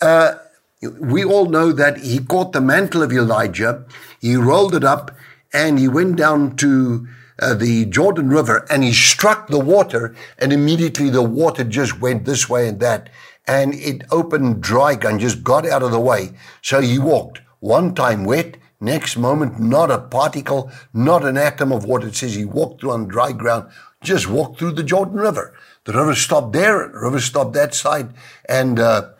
uh, 0.00 0.34
we 0.80 1.24
all 1.24 1.46
know 1.46 1.72
that 1.72 1.98
he 1.98 2.20
caught 2.20 2.52
the 2.52 2.60
mantle 2.60 3.02
of 3.02 3.12
Elijah, 3.12 3.84
he 4.20 4.36
rolled 4.36 4.76
it 4.76 4.84
up, 4.84 5.10
and 5.52 5.78
he 5.78 5.88
went 5.88 6.16
down 6.16 6.54
to 6.56 7.08
uh, 7.40 7.54
the 7.54 7.84
Jordan 7.86 8.28
River 8.28 8.66
and 8.70 8.82
he 8.84 8.92
struck 8.92 9.48
the 9.48 9.58
water 9.58 10.14
and 10.38 10.52
immediately 10.52 11.10
the 11.10 11.22
water 11.22 11.64
just 11.64 12.00
went 12.00 12.24
this 12.24 12.48
way 12.48 12.68
and 12.68 12.80
that 12.80 13.08
and 13.46 13.74
it 13.74 14.02
opened 14.10 14.60
dry 14.60 14.96
and 15.02 15.18
just 15.18 15.42
got 15.42 15.66
out 15.66 15.82
of 15.82 15.90
the 15.90 15.98
way. 16.00 16.32
So 16.62 16.80
he 16.80 16.98
walked 16.98 17.40
one 17.60 17.94
time 17.94 18.24
wet, 18.24 18.58
next 18.80 19.16
moment 19.16 19.58
not 19.58 19.90
a 19.90 19.98
particle, 19.98 20.70
not 20.92 21.24
an 21.24 21.36
atom 21.36 21.72
of 21.72 21.84
water. 21.84 22.08
It 22.08 22.16
says 22.16 22.34
he 22.34 22.44
walked 22.44 22.80
through 22.80 22.92
on 22.92 23.08
dry 23.08 23.32
ground, 23.32 23.70
just 24.02 24.28
walked 24.28 24.58
through 24.58 24.72
the 24.72 24.82
Jordan 24.82 25.16
River. 25.16 25.54
The 25.84 25.92
river 25.92 26.14
stopped 26.14 26.52
there, 26.52 26.88
the 26.88 26.98
river 26.98 27.20
stopped 27.20 27.54
that 27.54 27.74
side, 27.74 28.12
and 28.48 28.78
uh, 28.78 29.10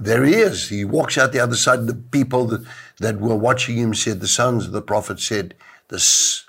there 0.00 0.24
he 0.24 0.34
is. 0.34 0.68
He 0.68 0.84
walks 0.84 1.18
out 1.18 1.32
the 1.32 1.40
other 1.40 1.56
side. 1.56 1.86
The 1.86 1.94
people 1.94 2.46
that, 2.46 2.66
that 2.98 3.20
were 3.20 3.36
watching 3.36 3.76
him 3.76 3.94
said, 3.94 4.20
the 4.20 4.28
sons 4.28 4.66
of 4.66 4.72
the 4.72 4.82
prophet 4.82 5.20
said, 5.20 5.54
this 5.88 6.44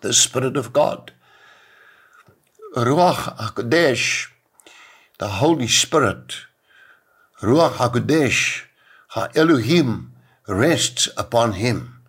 the 0.00 0.12
Spirit 0.12 0.56
of 0.56 0.72
God. 0.72 1.12
Ruach 2.76 3.36
HaKodesh, 3.36 4.28
the 5.18 5.28
Holy 5.28 5.66
Spirit, 5.66 6.36
Ruach 7.42 7.72
HaKodesh, 7.72 8.62
Ha-Elohim, 9.08 10.12
rests 10.48 11.08
upon 11.16 11.52
him. 11.52 12.02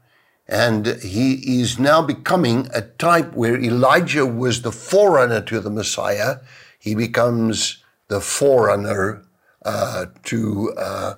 And 0.48 0.88
he 1.03 1.62
is 1.62 1.77
now 1.77 2.01
becoming 2.01 2.69
a 2.74 2.81
type 2.81 3.34
where 3.34 3.60
Elijah 3.62 4.25
was 4.25 4.62
the 4.62 4.72
forerunner 4.72 5.41
to 5.41 5.60
the 5.60 5.69
Messiah. 5.69 6.38
He 6.79 6.96
becomes 6.96 7.84
the 8.08 8.19
forerunner 8.19 9.24
uh, 9.63 10.08
to 10.24 10.74
uh, 10.75 11.13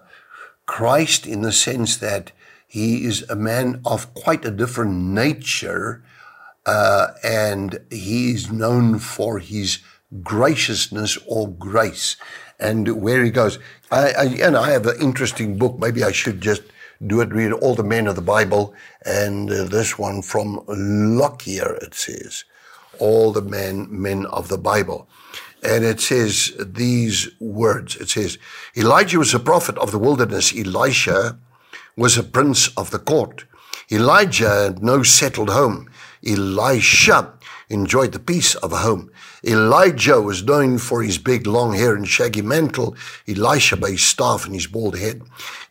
Christ 0.66 1.26
in 1.26 1.42
the 1.42 1.54
sense 1.54 1.96
that 1.98 2.34
he 2.68 3.06
is 3.06 3.30
a 3.30 3.36
man 3.36 3.82
of 3.86 4.14
quite 4.14 4.44
a 4.44 4.52
different 4.52 4.94
nature 4.94 6.04
uh, 6.66 7.08
and 7.24 7.80
he 7.90 8.32
is 8.32 8.52
known 8.52 9.00
for 9.00 9.40
his 9.40 9.80
graciousness 10.24 11.18
or 11.28 11.50
grace. 11.50 12.16
And 12.60 13.02
where 13.02 13.24
he 13.24 13.32
goes, 13.32 13.60
I, 13.92 14.12
I, 14.12 14.24
and 14.42 14.56
I 14.56 14.72
have 14.72 14.86
an 14.86 15.02
interesting 15.02 15.58
book. 15.58 15.80
Maybe 15.80 16.04
I 16.04 16.12
should 16.12 16.42
just 16.42 16.62
do 17.06 17.22
it. 17.22 17.34
Read 17.34 17.52
all 17.52 17.76
the 17.76 17.84
men 17.84 18.08
of 18.08 18.16
the 18.16 18.22
Bible, 18.22 18.74
and 19.06 19.50
uh, 19.52 19.64
this 19.66 19.98
one 19.98 20.22
from 20.22 20.62
Lockyer. 20.68 21.78
It 21.82 21.94
says, 21.94 22.46
all 23.00 23.32
the 23.32 23.42
men 23.42 23.88
men 23.90 24.26
of 24.28 24.48
the 24.48 24.58
Bible. 24.58 25.08
And 25.64 25.84
it 25.84 26.00
says 26.00 26.54
these 26.60 27.30
words. 27.40 27.96
It 27.96 28.10
says, 28.10 28.38
Elijah 28.76 29.20
was 29.20 29.34
a 29.34 29.40
prophet 29.40 29.78
of 29.78 29.92
the 29.92 30.00
wilderness. 30.00 30.56
Elisha 30.58 31.38
was 31.96 32.18
a 32.18 32.24
prince 32.24 32.70
of 32.76 32.90
the 32.90 33.00
court. 33.00 33.46
Elijah 33.92 34.50
had 34.50 34.84
no 34.84 35.04
settled 35.04 35.50
home. 35.50 35.90
Elisha 36.26 37.34
enjoyed 37.70 38.12
the 38.12 38.20
peace 38.20 38.56
of 38.56 38.72
a 38.72 38.78
home. 38.78 39.11
Elijah 39.44 40.22
was 40.22 40.44
known 40.44 40.78
for 40.78 41.02
his 41.02 41.18
big 41.18 41.48
long 41.48 41.74
hair 41.74 41.96
and 41.96 42.08
shaggy 42.08 42.42
mantle, 42.42 42.96
Elisha 43.28 43.76
by 43.76 43.92
his 43.92 44.04
staff 44.04 44.46
and 44.46 44.54
his 44.54 44.68
bald 44.68 44.98
head. 44.98 45.22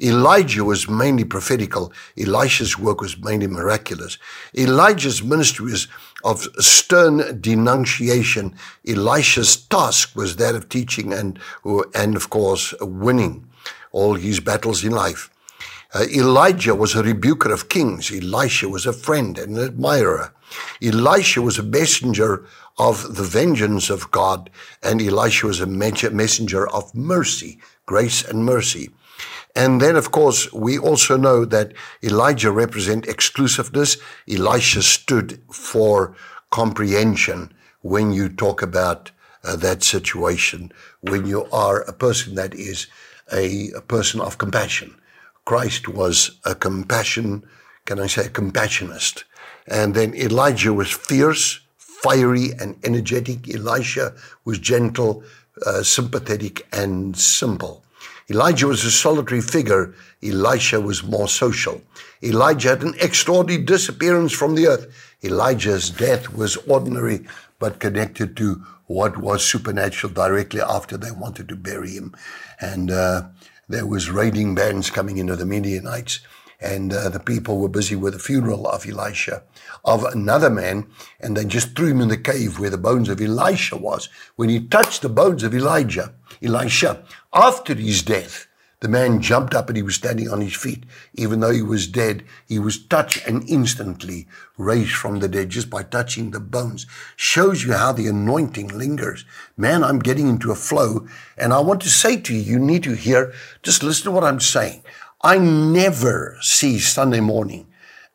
Elijah 0.00 0.64
was 0.64 0.88
mainly 0.88 1.24
prophetical. 1.24 1.92
Elisha's 2.18 2.78
work 2.78 3.00
was 3.00 3.18
mainly 3.18 3.46
miraculous. 3.46 4.18
Elijah's 4.56 5.22
ministry 5.22 5.70
was 5.70 5.88
of 6.24 6.42
stern 6.58 7.40
denunciation. 7.40 8.54
Elisha's 8.86 9.56
task 9.56 10.14
was 10.16 10.36
that 10.36 10.54
of 10.54 10.68
teaching 10.68 11.12
and, 11.12 11.38
and 11.94 12.16
of 12.16 12.30
course, 12.30 12.74
winning 12.80 13.46
all 13.92 14.14
his 14.14 14.40
battles 14.40 14.84
in 14.84 14.92
life. 14.92 15.30
Uh, 15.92 16.04
Elijah 16.14 16.74
was 16.74 16.94
a 16.94 17.02
rebuker 17.02 17.52
of 17.52 17.68
kings. 17.68 18.12
Elisha 18.12 18.68
was 18.68 18.86
a 18.86 18.92
friend 18.92 19.38
and 19.38 19.56
an 19.56 19.64
admirer. 19.64 20.32
Elisha 20.82 21.42
was 21.42 21.58
a 21.58 21.62
messenger 21.62 22.44
of 22.80 23.16
the 23.16 23.22
vengeance 23.40 23.90
of 23.90 24.10
God, 24.10 24.48
and 24.82 25.02
Elisha 25.02 25.46
was 25.46 25.60
a 25.60 25.66
messenger 25.66 26.66
of 26.70 26.94
mercy, 26.94 27.58
grace 27.84 28.24
and 28.24 28.46
mercy. 28.46 28.88
And 29.54 29.82
then, 29.82 29.96
of 29.96 30.12
course, 30.12 30.50
we 30.50 30.78
also 30.78 31.18
know 31.18 31.44
that 31.44 31.74
Elijah 32.02 32.50
represent 32.50 33.06
exclusiveness. 33.06 33.98
Elisha 34.26 34.80
stood 34.80 35.42
for 35.52 36.16
comprehension 36.50 37.52
when 37.82 38.12
you 38.12 38.30
talk 38.30 38.62
about 38.62 39.10
uh, 39.44 39.56
that 39.56 39.82
situation, 39.82 40.72
when 41.02 41.26
you 41.26 41.44
are 41.52 41.82
a 41.82 41.92
person 41.92 42.34
that 42.36 42.54
is 42.54 42.86
a, 43.30 43.70
a 43.76 43.82
person 43.82 44.22
of 44.22 44.38
compassion. 44.38 44.94
Christ 45.44 45.86
was 45.86 46.38
a 46.46 46.54
compassion, 46.54 47.44
can 47.84 48.00
I 48.00 48.06
say, 48.06 48.26
a 48.26 48.30
compassionist. 48.30 49.24
And 49.66 49.94
then 49.94 50.14
Elijah 50.14 50.72
was 50.72 50.90
fierce, 50.90 51.60
fiery, 52.02 52.50
and 52.60 52.76
energetic. 52.84 53.52
Elisha 53.54 54.14
was 54.44 54.58
gentle, 54.58 55.22
uh, 55.66 55.82
sympathetic, 55.82 56.66
and 56.72 57.16
simple. 57.16 57.84
Elijah 58.30 58.68
was 58.68 58.84
a 58.84 58.90
solitary 58.90 59.40
figure. 59.40 59.92
Elisha 60.22 60.80
was 60.80 61.02
more 61.02 61.28
social. 61.28 61.80
Elijah 62.22 62.70
had 62.70 62.82
an 62.82 62.94
extraordinary 63.00 63.62
disappearance 63.62 64.32
from 64.32 64.54
the 64.54 64.68
earth. 64.68 64.86
Elijah's 65.24 65.90
death 65.90 66.32
was 66.32 66.56
ordinary, 66.68 67.26
but 67.58 67.80
connected 67.80 68.36
to 68.36 68.62
what 68.86 69.16
was 69.18 69.44
supernatural 69.44 70.12
directly 70.12 70.60
after 70.60 70.96
they 70.96 71.10
wanted 71.10 71.48
to 71.48 71.56
bury 71.56 71.90
him. 71.90 72.14
And 72.60 72.90
uh, 72.90 73.28
there 73.68 73.86
was 73.86 74.10
raiding 74.10 74.54
bands 74.54 74.90
coming 74.90 75.18
into 75.18 75.36
the 75.36 75.46
Midianites 75.46 76.20
and 76.60 76.92
uh, 76.92 77.08
the 77.08 77.20
people 77.20 77.58
were 77.58 77.68
busy 77.68 77.96
with 77.96 78.12
the 78.12 78.18
funeral 78.18 78.66
of 78.68 78.86
Elisha, 78.86 79.42
of 79.84 80.04
another 80.04 80.50
man, 80.50 80.86
and 81.20 81.36
they 81.36 81.44
just 81.44 81.74
threw 81.74 81.88
him 81.88 82.00
in 82.00 82.08
the 82.08 82.16
cave 82.16 82.58
where 82.58 82.70
the 82.70 82.78
bones 82.78 83.08
of 83.08 83.20
Elisha 83.20 83.76
was. 83.76 84.08
When 84.36 84.48
he 84.48 84.60
touched 84.60 85.02
the 85.02 85.08
bones 85.08 85.42
of 85.42 85.54
Elijah, 85.54 86.12
Elisha, 86.42 87.02
after 87.32 87.74
his 87.74 88.02
death, 88.02 88.46
the 88.80 88.88
man 88.88 89.20
jumped 89.20 89.54
up 89.54 89.68
and 89.68 89.76
he 89.76 89.82
was 89.82 89.94
standing 89.94 90.30
on 90.30 90.40
his 90.40 90.54
feet. 90.56 90.84
Even 91.14 91.40
though 91.40 91.50
he 91.50 91.60
was 91.60 91.86
dead, 91.86 92.24
he 92.48 92.58
was 92.58 92.82
touched 92.82 93.26
and 93.28 93.46
instantly 93.46 94.26
raised 94.56 94.92
from 94.92 95.18
the 95.18 95.28
dead 95.28 95.50
just 95.50 95.68
by 95.68 95.82
touching 95.82 96.30
the 96.30 96.40
bones. 96.40 96.86
Shows 97.14 97.62
you 97.62 97.74
how 97.74 97.92
the 97.92 98.06
anointing 98.06 98.68
lingers. 98.68 99.26
Man, 99.54 99.84
I'm 99.84 99.98
getting 99.98 100.28
into 100.28 100.50
a 100.50 100.54
flow 100.54 101.06
and 101.36 101.52
I 101.52 101.60
want 101.60 101.82
to 101.82 101.90
say 101.90 102.18
to 102.22 102.34
you, 102.34 102.40
you 102.40 102.58
need 102.58 102.82
to 102.84 102.96
hear, 102.96 103.34
just 103.62 103.82
listen 103.82 104.04
to 104.04 104.10
what 104.12 104.24
I'm 104.24 104.40
saying. 104.40 104.82
I 105.22 105.36
never 105.38 106.38
see 106.40 106.78
Sunday 106.78 107.20
morning 107.20 107.66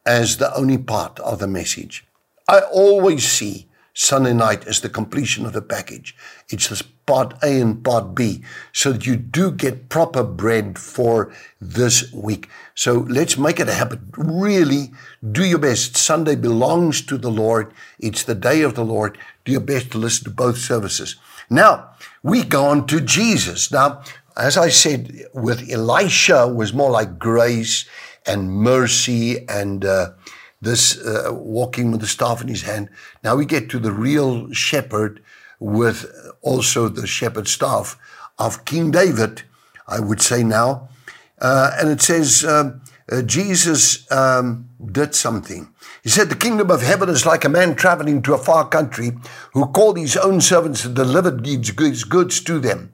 as 0.06 0.38
the 0.38 0.56
only 0.56 0.80
part 0.80 1.20
of 1.20 1.38
the 1.40 1.48
message. 1.48 2.06
I 2.48 2.62
always 2.62 3.28
see 3.28 3.68
Sunday 3.94 4.34
night 4.34 4.66
as 4.68 4.82
the 4.82 4.90
completion 4.90 5.46
of 5.46 5.54
the 5.54 5.62
package. 5.62 6.16
It's 6.50 6.68
this 6.68 6.82
part 6.82 7.36
A 7.44 7.62
and 7.62 7.84
part 7.84 8.16
B, 8.16 8.44
so 8.74 8.92
that 8.92 9.06
you 9.06 9.16
do 9.16 9.52
get 9.52 9.90
proper 9.90 10.24
bread 10.24 10.80
for 10.80 11.32
this 11.62 12.12
week. 12.12 12.50
So 12.74 13.06
let's 13.08 13.38
make 13.38 13.60
it 13.60 13.70
a 13.70 13.74
habit. 13.74 14.00
Really 14.18 14.92
do 15.32 15.46
your 15.46 15.60
best. 15.60 15.96
Sunday 15.96 16.36
belongs 16.36 17.02
to 17.04 17.18
the 17.18 17.32
Lord. 17.32 17.72
It's 18.00 18.24
the 18.24 18.36
day 18.36 18.64
of 18.64 18.74
the 18.74 18.84
Lord. 18.84 19.18
Do 19.46 19.52
your 19.52 19.62
best 19.62 19.92
to 19.92 20.00
listen 20.00 20.26
to 20.26 20.32
both 20.32 20.58
services. 20.58 21.16
Now, 21.50 21.92
we 22.24 22.44
go 22.44 22.66
on 22.66 22.88
to 22.88 23.00
Jesus. 23.00 23.72
Now, 23.72 24.02
as 24.38 24.58
I 24.58 24.70
said, 24.70 25.28
with 25.34 25.70
Elisha 25.70 26.48
was 26.48 26.74
more 26.74 26.92
like 26.92 27.20
grace 27.20 27.86
and 28.26 28.52
mercy 28.52 29.48
and 29.48 29.86
uh, 29.86 30.12
this 30.62 31.00
uh, 31.00 31.30
walking 31.32 31.92
with 31.92 32.02
the 32.02 32.08
staff 32.08 32.42
in 32.42 32.48
his 32.48 32.64
hand. 32.64 32.90
Now 33.24 33.36
we 33.36 33.46
get 33.46 33.70
to 33.70 33.80
the 33.80 33.92
real 33.92 34.52
shepherd 34.52 35.22
with 35.60 36.06
also 36.42 36.90
the 36.90 37.08
shepherd 37.08 37.48
staff 37.48 37.98
of 38.38 38.66
King 38.66 38.92
David, 38.92 39.44
I 39.88 40.00
would 40.00 40.22
say 40.22 40.44
now. 40.44 40.90
Uh, 41.40 41.72
and 41.80 41.90
it 41.90 42.02
says, 42.02 42.44
um, 42.46 42.82
uh, 43.12 43.22
Jesus 43.22 44.10
um, 44.12 44.70
did 44.92 45.14
something. 45.14 45.70
He 46.04 46.10
said, 46.10 46.30
The 46.30 46.36
kingdom 46.36 46.72
of 46.72 46.82
heaven 46.82 47.10
is 47.10 47.26
like 47.26 47.46
a 47.46 47.50
man 47.50 47.76
traveling 47.76 48.22
to 48.24 48.34
a 48.34 48.40
far 48.40 48.68
country 48.68 49.12
who 49.54 49.68
called 49.68 49.98
his 49.98 50.18
own 50.18 50.42
servants 50.42 50.86
and 50.86 50.96
delivered 50.96 51.46
his 51.46 52.04
goods 52.04 52.42
to 52.42 52.60
them. 52.60 52.94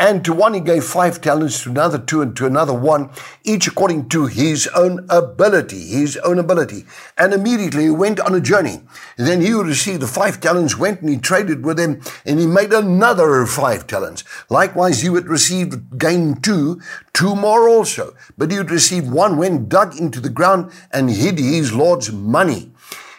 And 0.00 0.24
to 0.24 0.32
one 0.32 0.54
he 0.54 0.60
gave 0.60 0.84
five 0.84 1.20
talents, 1.20 1.62
to 1.62 1.68
another 1.68 1.98
two, 1.98 2.22
and 2.22 2.34
to 2.36 2.46
another 2.46 2.72
one, 2.72 3.10
each 3.44 3.66
according 3.66 4.08
to 4.08 4.28
his 4.28 4.66
own 4.68 5.04
ability, 5.10 5.88
his 5.88 6.16
own 6.24 6.38
ability. 6.38 6.86
And 7.18 7.34
immediately 7.34 7.82
he 7.82 7.90
went 7.90 8.18
on 8.18 8.34
a 8.34 8.40
journey. 8.40 8.80
And 9.18 9.26
then 9.26 9.42
he 9.42 9.48
who 9.48 9.62
received 9.62 10.00
the 10.00 10.06
five 10.06 10.40
talents 10.40 10.78
went 10.78 11.02
and 11.02 11.10
he 11.10 11.18
traded 11.18 11.66
with 11.66 11.76
them, 11.76 12.00
and 12.24 12.40
he 12.40 12.46
made 12.46 12.72
another 12.72 13.44
five 13.44 13.86
talents. 13.86 14.24
Likewise, 14.48 15.02
he 15.02 15.08
who 15.08 15.16
had 15.16 15.28
received 15.28 15.98
gained 15.98 16.42
two, 16.42 16.80
two 17.12 17.36
more 17.36 17.68
also. 17.68 18.16
But 18.38 18.50
he 18.50 18.56
who 18.56 18.62
had 18.62 18.70
received 18.70 19.12
one 19.12 19.36
went, 19.36 19.68
dug 19.68 20.00
into 20.00 20.18
the 20.18 20.30
ground, 20.30 20.72
and 20.90 21.10
hid 21.10 21.38
his 21.38 21.74
Lord's 21.74 22.10
money. 22.10 22.72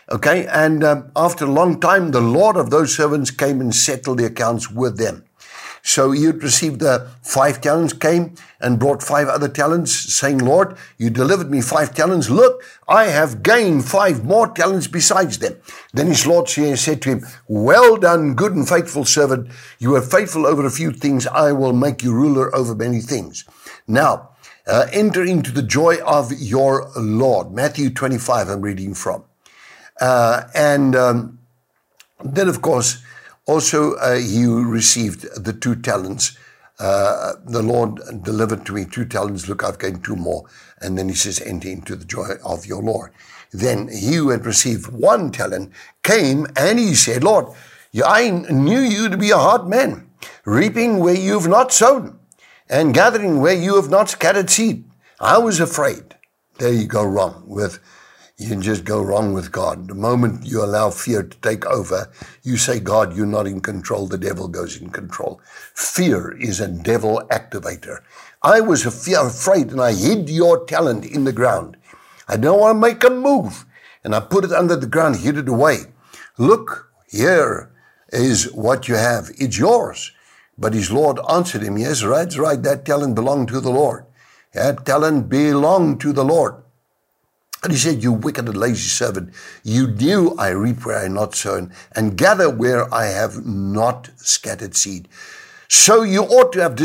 Okay, 0.10 0.48
and 0.48 0.84
um, 0.84 1.12
after 1.16 1.46
a 1.46 1.52
long 1.52 1.80
time, 1.80 2.10
the 2.10 2.22
Lord 2.22 2.58
of 2.58 2.72
those 2.72 2.96
servants 2.96 3.30
came 3.30 3.62
and 3.62 3.74
settled 3.74 4.18
the 4.18 4.26
accounts 4.26 4.72
with 4.72 4.98
them. 4.98 5.26
So 5.84 6.12
he 6.12 6.26
had 6.26 6.44
received 6.44 6.80
the 6.80 7.10
five 7.22 7.62
talents, 7.62 7.94
came 7.94 8.36
and 8.60 8.80
brought 8.80 9.02
five 9.02 9.28
other 9.28 9.48
talents, 9.48 9.94
saying, 10.14 10.38
Lord, 10.38 10.78
you 10.98 11.10
delivered 11.10 11.50
me 11.50 11.62
five 11.62 11.96
talents. 11.96 12.30
Look, 12.30 12.64
I 12.88 13.06
have 13.06 13.42
gained 13.42 13.86
five 13.86 14.24
more 14.24 14.48
talents 14.48 14.88
besides 14.88 15.40
them. 15.40 15.58
Then 15.94 16.08
his 16.08 16.28
Lord 16.28 16.48
said 16.50 17.02
to 17.02 17.10
him, 17.10 17.26
Well 17.48 17.98
done, 17.98 18.36
good 18.36 18.56
and 18.56 18.68
faithful 18.68 19.06
servant. 19.06 19.50
You 19.80 19.96
are 19.96 20.02
faithful 20.02 20.46
over 20.46 20.66
a 20.66 20.72
few 20.72 20.92
things. 20.92 21.26
I 21.28 21.52
will 21.52 21.74
make 21.74 22.04
you 22.04 22.14
ruler 22.14 22.56
over 22.56 22.76
many 22.76 23.02
things. 23.02 23.46
Now, 23.88 24.30
uh, 24.68 24.88
enter 24.92 25.24
into 25.24 25.52
the 25.52 25.64
joy 25.64 25.98
of 26.06 26.32
your 26.32 26.92
Lord. 26.96 27.52
Matthew 27.52 27.90
25, 27.90 28.50
I'm 28.50 28.62
reading 28.62 28.94
from. 28.94 29.24
Uh, 30.00 30.44
and 30.54 30.96
um, 30.96 31.40
then, 32.24 32.48
of 32.48 32.62
course, 32.62 33.04
also 33.48 33.96
uh, 33.96 34.18
he 34.18 34.46
received 34.46 35.22
the 35.44 35.54
two 35.54 35.76
talents. 35.76 36.38
Uh, 36.80 37.34
the 37.46 37.62
Lord 37.62 38.00
delivered 38.24 38.66
to 38.66 38.74
me 38.74 38.86
two 38.86 39.06
talents. 39.06 39.48
Look, 39.48 39.64
I've 39.64 39.80
gained 39.80 40.04
two 40.04 40.16
more. 40.16 40.46
And 40.82 40.98
then 40.98 41.10
he 41.10 41.16
says, 41.16 41.40
enter 41.42 41.70
into 41.70 41.96
the 41.96 42.06
joy 42.06 42.30
of 42.44 42.66
your 42.66 42.82
Lord. 42.82 43.12
Then 43.52 43.90
he 43.90 44.16
who 44.16 44.30
had 44.30 44.46
received 44.46 44.88
one 44.88 45.32
talent 45.32 45.74
came 46.04 46.48
and 46.56 46.80
he 46.80 46.96
said, 46.96 47.24
Lord, 47.24 47.48
I 48.04 48.30
knew 48.30 48.80
you 48.80 49.10
to 49.10 49.18
be 49.18 49.32
a 49.32 49.38
hard 49.38 49.68
man, 49.68 50.10
reaping 50.46 51.00
where 51.00 51.14
you've 51.16 51.48
not 51.48 51.74
sown 51.74 52.20
and 52.70 52.94
gathering 52.94 53.42
where 53.42 53.54
you 53.54 53.76
have 53.76 53.90
not 53.90 54.10
scattered 54.10 54.50
seed. 54.50 54.86
I 55.20 55.38
was 55.38 55.60
afraid. 55.60 56.16
There 56.58 56.72
you 56.72 56.88
go 56.88 57.04
wrong 57.04 57.44
with, 57.46 57.80
you 58.42 58.50
can 58.50 58.62
just 58.62 58.86
go 58.86 59.02
wrong 59.04 59.34
with 59.34 59.52
God. 59.52 59.88
The 59.88 59.94
moment 59.94 60.48
you 60.48 60.64
allow 60.64 60.90
fear 60.90 61.22
to 61.22 61.38
take 61.38 61.64
over, 61.68 62.12
you 62.42 62.58
say, 62.58 62.80
God, 62.80 63.16
you're 63.16 63.28
not 63.28 63.46
in 63.46 63.62
control. 63.62 64.08
The 64.08 64.18
devil 64.18 64.48
goes 64.48 64.82
in 64.82 64.90
control. 64.90 65.40
Fear 65.76 66.38
is 66.40 66.60
a 66.60 66.68
devil 66.68 67.22
activator. 67.30 68.00
I 68.42 68.60
was 68.62 68.84
afraid 68.84 69.72
and 69.72 69.80
I 69.80 69.94
hid 69.94 70.28
your 70.28 70.66
talent 70.66 71.06
in 71.06 71.26
the 71.26 71.32
ground. 71.32 71.78
I 72.28 72.38
don't 72.38 72.60
want 72.60 72.78
to 72.78 72.80
make 72.80 73.04
a 73.04 73.12
move. 73.12 73.66
And 74.04 74.16
I 74.16 74.20
put 74.22 74.44
it 74.44 74.52
under 74.52 74.76
the 74.76 74.88
ground, 74.88 75.18
hid 75.18 75.38
it 75.38 75.48
away. 75.48 75.82
Look, 76.40 76.92
here 77.12 77.70
is 78.10 78.52
what 78.54 78.88
you 78.88 78.96
have. 78.96 79.30
It's 79.38 79.60
yours. 79.60 80.14
But 80.58 80.74
his 80.74 80.92
Lord 80.92 81.20
answered 81.30 81.62
him, 81.62 81.78
Yes, 81.78 82.04
right, 82.04 82.36
right, 82.36 82.62
that 82.64 82.86
talent 82.86 83.14
belonged 83.14 83.50
to 83.50 83.60
the 83.60 83.70
Lord. 83.70 84.06
That 84.54 84.84
talent 84.84 85.30
belonged 85.30 86.02
to 86.02 86.12
the 86.12 86.26
Lord. 86.26 86.56
And 87.64 87.72
he 87.72 87.78
said, 87.78 88.04
You 88.04 88.12
wicked 88.12 88.48
and 88.48 88.58
lazy 88.58 88.90
servant, 88.90 89.34
you 89.64 89.88
knew 89.88 90.36
I 90.38 90.50
reap 90.50 90.86
where 90.86 90.98
I 90.98 91.08
not 91.08 91.36
sown, 91.36 91.72
and 91.96 92.18
gather 92.18 92.50
where 92.50 92.92
I 92.94 93.06
have 93.06 93.46
not 93.46 94.10
scattered 94.18 94.76
seed. 94.76 95.08
So 95.68 96.04
you 96.04 96.24
ought 96.24 96.52
to 96.54 96.62
have 96.62 96.76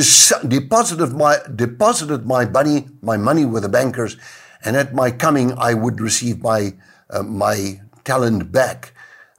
deposited 0.48 1.12
my 1.12 1.38
deposited 1.54 2.26
my 2.26 2.44
money, 2.44 2.88
my 3.02 3.16
money 3.16 3.44
with 3.44 3.62
the 3.62 3.68
bankers, 3.68 4.16
and 4.64 4.76
at 4.76 4.94
my 4.94 5.10
coming 5.10 5.56
I 5.58 5.74
would 5.74 6.00
receive 6.00 6.42
my 6.42 6.74
uh, 7.10 7.22
my 7.22 7.80
talent 8.04 8.52
back, 8.52 8.92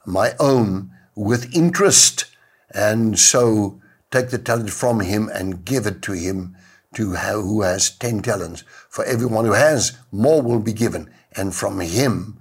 my 0.04 0.34
own, 0.38 0.90
with 1.14 1.54
interest. 1.54 2.26
And 2.74 3.18
so 3.18 3.80
take 4.10 4.30
the 4.30 4.38
talent 4.38 4.70
from 4.70 5.00
him 5.00 5.30
and 5.32 5.64
give 5.64 5.86
it 5.86 6.02
to 6.02 6.12
him 6.12 6.56
to 6.94 7.14
who 7.14 7.62
has 7.62 7.90
10 7.90 8.22
talents. 8.22 8.64
For 8.88 9.04
everyone 9.04 9.44
who 9.44 9.52
has, 9.52 9.98
more 10.10 10.42
will 10.42 10.60
be 10.60 10.72
given. 10.72 11.10
And 11.38 11.54
from 11.54 11.80
him, 11.80 12.38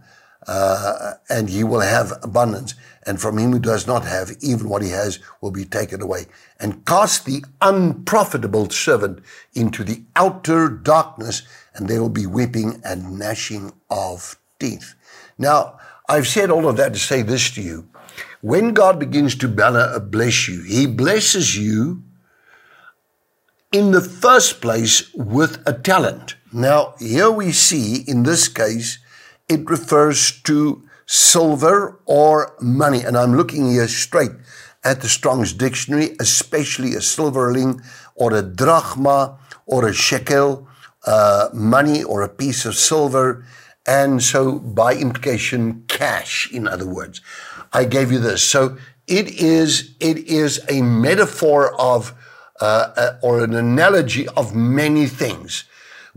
uh, 0.48 1.14
and 1.30 1.50
he 1.50 1.64
will 1.64 1.82
have 1.82 2.12
abundance. 2.24 2.74
And 3.06 3.22
from 3.22 3.38
him 3.38 3.52
who 3.52 3.60
does 3.60 3.88
not 3.88 4.04
have, 4.04 4.32
even 4.42 4.68
what 4.68 4.82
he 4.82 4.90
has 4.90 5.20
will 5.40 5.52
be 5.52 5.66
taken 5.66 6.02
away. 6.02 6.26
And 6.60 6.86
cast 6.86 7.26
the 7.26 7.44
unprofitable 7.62 8.70
servant 8.70 9.20
into 9.54 9.84
the 9.84 10.04
outer 10.16 10.68
darkness, 10.70 11.44
and 11.74 11.88
there 11.88 12.02
will 12.02 12.10
be 12.10 12.26
weeping 12.26 12.82
and 12.84 13.20
gnashing 13.20 13.72
of 13.90 14.38
teeth. 14.60 14.96
Now, 15.38 15.80
I've 16.10 16.28
said 16.28 16.50
all 16.50 16.68
of 16.68 16.78
that 16.78 16.94
to 16.94 17.00
say 17.00 17.22
this 17.22 17.52
to 17.52 17.62
you. 17.62 17.88
When 18.42 18.74
God 18.74 19.00
begins 19.00 19.36
to 19.36 19.48
bless 19.48 20.48
you, 20.48 20.64
He 20.64 20.86
blesses 20.88 21.58
you 21.58 22.04
in 23.72 23.92
the 23.92 24.02
first 24.02 24.62
place 24.62 25.14
with 25.14 25.62
a 25.66 25.74
talent. 25.74 26.36
Now, 26.58 26.96
here 26.98 27.30
we 27.30 27.52
see 27.52 28.04
in 28.08 28.24
this 28.24 28.48
case, 28.48 28.98
it 29.48 29.70
refers 29.70 30.42
to 30.42 30.82
silver 31.06 32.00
or 32.08 32.56
money. 32.60 33.04
And 33.04 33.16
I'm 33.16 33.38
looking 33.38 33.70
here 33.70 33.88
straight 33.88 34.32
at 34.84 35.02
the 35.02 35.08
Strong's 35.08 35.54
Dictionary, 35.54 36.16
especially 36.20 36.96
a 36.96 37.02
silverling 37.02 37.82
or 38.16 38.34
a 38.34 38.42
drachma 38.42 39.38
or 39.68 39.88
a 39.88 39.94
shekel, 39.94 40.68
uh, 41.06 41.50
money 41.54 42.04
or 42.04 42.24
a 42.24 42.30
piece 42.30 42.66
of 42.66 42.74
silver. 42.74 43.46
And 43.86 44.24
so, 44.24 44.58
by 44.58 44.96
implication, 44.96 45.84
cash, 45.88 46.52
in 46.52 46.68
other 46.68 46.88
words. 46.88 47.22
I 47.72 47.86
gave 47.86 48.12
you 48.12 48.18
this. 48.18 48.42
So 48.42 48.78
it 49.06 49.30
is 49.30 49.96
it 50.00 50.18
is 50.18 50.60
a 50.68 50.82
metaphor 50.82 51.80
of 51.80 52.16
uh, 52.60 52.94
uh, 52.98 53.20
or 53.22 53.44
an 53.44 53.54
analogy 53.54 54.28
of 54.30 54.56
many 54.56 55.06
things. 55.06 55.66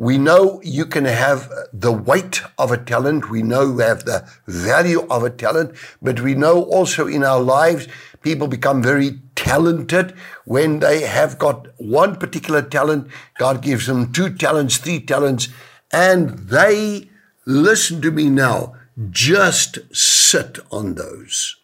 We 0.01 0.17
know 0.17 0.63
you 0.65 0.87
can 0.87 1.05
have 1.05 1.53
the 1.75 1.93
weight 1.93 2.41
of 2.57 2.73
a 2.73 2.79
talent. 2.79 3.29
We 3.29 3.43
know 3.43 3.65
you 3.65 3.79
have 3.81 4.07
the 4.07 4.27
value 4.47 5.07
of 5.11 5.23
a 5.23 5.29
talent, 5.29 5.75
but 6.01 6.21
we 6.21 6.35
know 6.35 6.63
also 6.63 7.07
in 7.07 7.23
our 7.23 7.39
lives 7.39 7.87
people 8.23 8.49
become 8.49 8.83
very 8.83 9.21
talented 9.35 10.15
when 10.47 10.79
they 10.79 11.03
have 11.03 11.39
got 11.39 11.69
one 11.77 12.17
particular 12.17 12.63
talent. 12.63 13.09
God 13.39 13.61
gives 13.61 13.87
them 13.87 14.11
two 14.11 14.33
talents, 14.33 14.79
three 14.79 15.01
talents, 15.01 15.49
and 15.93 16.31
they 16.49 17.11
listen 17.45 18.01
to 18.01 18.11
me 18.11 18.31
now 18.31 18.77
just 19.11 19.81
sit 19.95 20.61
on 20.73 20.95
those. 20.95 21.57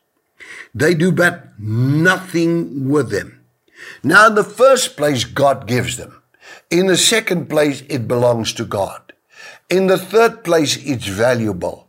They 0.75 0.93
do 0.93 1.11
but 1.11 1.59
nothing 1.59 2.91
with 2.91 3.09
them. 3.09 3.47
Now, 4.03 4.27
in 4.27 4.35
the 4.35 4.45
first 4.45 4.99
place, 4.99 5.25
God 5.25 5.67
gives 5.67 5.97
them. 5.97 6.21
In 6.71 6.87
the 6.87 6.97
second 6.97 7.49
place, 7.49 7.83
it 7.89 8.09
belongs 8.09 8.53
to 8.55 8.65
God. 8.65 9.13
In 9.69 9.87
the 9.87 9.99
third 9.99 10.45
place, 10.45 10.77
it's 10.85 11.07
valuable. 11.07 11.89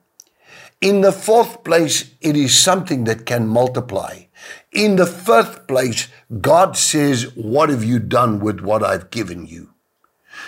In 0.82 1.02
the 1.02 1.12
fourth 1.12 1.63
place, 1.63 2.12
it 2.22 2.36
is 2.36 2.58
something 2.58 3.06
that 3.06 3.26
can 3.26 3.48
multiply. 3.48 4.26
In 4.72 4.96
the 4.96 5.08
fifth 5.08 5.67
place, 5.67 6.08
God 6.39 6.78
says, 6.78 7.36
What 7.36 7.70
have 7.70 7.84
you 7.84 7.98
done 8.00 8.39
with 8.39 8.60
what 8.60 8.84
I've 8.84 9.10
given 9.10 9.48
you? 9.48 9.74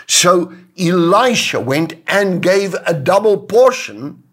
So 0.06 0.54
Elisha 0.78 1.60
went 1.60 1.96
and 2.08 2.44
gave 2.44 2.76
a 2.86 2.94
double 2.94 3.38
portion 3.38 4.24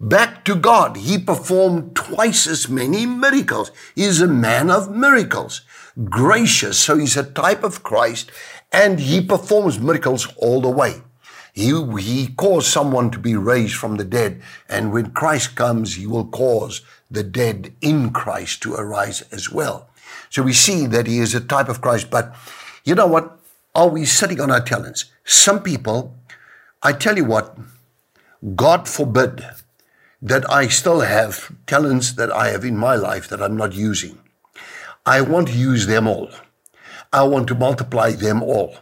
back 0.00 0.44
to 0.44 0.56
God. 0.56 0.96
He 0.96 1.18
performed 1.18 1.94
twice 1.94 2.46
as 2.46 2.68
many 2.68 3.06
miracles. 3.06 3.70
He's 3.94 4.20
a 4.20 4.26
man 4.26 4.70
of 4.70 4.90
miracles, 4.90 5.62
gracious. 6.04 6.78
So 6.78 6.98
he's 6.98 7.16
a 7.16 7.24
type 7.24 7.62
of 7.62 7.82
Christ 7.82 8.30
and 8.72 9.00
he 9.00 9.20
performs 9.20 9.78
miracles 9.78 10.32
all 10.36 10.60
the 10.60 10.70
way. 10.70 11.02
He, 11.52 11.72
he 11.98 12.28
caused 12.28 12.68
someone 12.68 13.10
to 13.10 13.18
be 13.18 13.34
raised 13.34 13.74
from 13.74 13.96
the 13.96 14.04
dead. 14.04 14.40
And 14.68 14.92
when 14.92 15.10
Christ 15.10 15.56
comes, 15.56 15.96
he 15.96 16.06
will 16.06 16.26
cause 16.26 16.82
the 17.10 17.24
dead 17.24 17.74
in 17.80 18.10
Christ 18.10 18.62
to 18.62 18.74
arise 18.74 19.22
as 19.32 19.50
well. 19.50 19.88
So 20.30 20.42
we 20.42 20.52
see 20.52 20.86
that 20.86 21.06
he 21.06 21.18
is 21.18 21.34
a 21.34 21.40
type 21.40 21.68
of 21.68 21.80
Christ. 21.80 22.10
But 22.10 22.34
you 22.84 22.94
know 22.94 23.06
what? 23.06 23.38
Are 23.74 23.88
we 23.88 24.04
sitting 24.04 24.40
on 24.40 24.50
our 24.50 24.60
talents? 24.60 25.06
Some 25.24 25.62
people, 25.62 26.14
I 26.82 26.92
tell 26.92 27.16
you 27.16 27.24
what, 27.24 27.56
God 28.54 28.88
forbid 28.88 29.44
that 30.22 30.50
I 30.50 30.68
still 30.68 31.00
have 31.00 31.52
talents 31.66 32.12
that 32.12 32.30
I 32.32 32.48
have 32.48 32.64
in 32.64 32.76
my 32.76 32.94
life 32.94 33.28
that 33.28 33.42
I'm 33.42 33.56
not 33.56 33.72
using. 33.72 34.18
I 35.06 35.20
want 35.22 35.48
to 35.48 35.54
use 35.54 35.86
them 35.86 36.06
all. 36.06 36.30
I 37.12 37.22
want 37.22 37.48
to 37.48 37.54
multiply 37.54 38.12
them 38.12 38.42
all. 38.42 38.76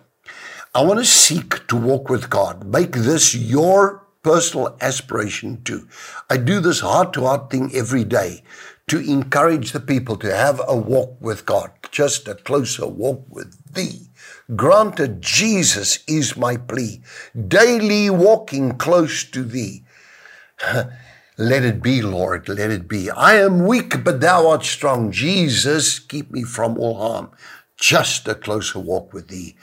I 0.75 0.83
want 0.83 0.99
to 0.99 1.05
seek 1.05 1.67
to 1.69 1.77
walk 1.77 2.11
with 2.11 2.29
God. 2.29 2.67
Make 2.67 2.93
this 2.93 3.35
your 3.35 4.07
personal 4.23 4.77
aspiration 4.81 5.63
too. 5.63 5.89
I 6.29 6.37
do 6.37 6.61
this 6.61 6.81
heart 6.81 7.13
to 7.15 7.23
heart 7.23 7.51
thing 7.51 7.71
every 7.75 8.05
day 8.05 8.43
to 8.89 8.99
encourage 8.99 9.73
the 9.73 9.81
people 9.81 10.17
to 10.17 10.35
have 10.35 10.61
a 10.67 10.77
walk 10.77 11.17
with 11.21 11.47
God, 11.47 11.71
just 11.91 12.29
a 12.29 12.35
closer 12.35 12.87
walk 12.87 13.25
with 13.29 13.75
Thee. 13.75 14.09
Granted, 14.55 15.23
Jesus 15.23 16.01
is 16.07 16.37
my 16.37 16.57
plea, 16.57 17.01
daily 17.49 18.11
walking 18.11 18.77
close 18.77 19.25
to 19.25 19.45
Thee. 19.45 19.85
Let 21.39 21.65
it 21.65 21.83
be, 21.83 22.01
Lord, 22.01 22.49
let 22.49 22.71
it 22.71 22.89
be. 22.89 23.11
I 23.11 23.35
am 23.35 23.67
weak, 23.67 24.03
but 24.03 24.23
thou 24.23 24.49
art 24.49 24.65
strong. 24.65 25.13
Jesus, 25.13 25.99
keep 25.99 26.31
me 26.31 26.45
from 26.45 26.79
all 26.79 26.95
harm. 26.95 27.31
Just 27.77 28.27
a 28.29 28.35
closer 28.35 28.79
walk 28.79 29.13
with 29.13 29.29
thee. 29.29 29.57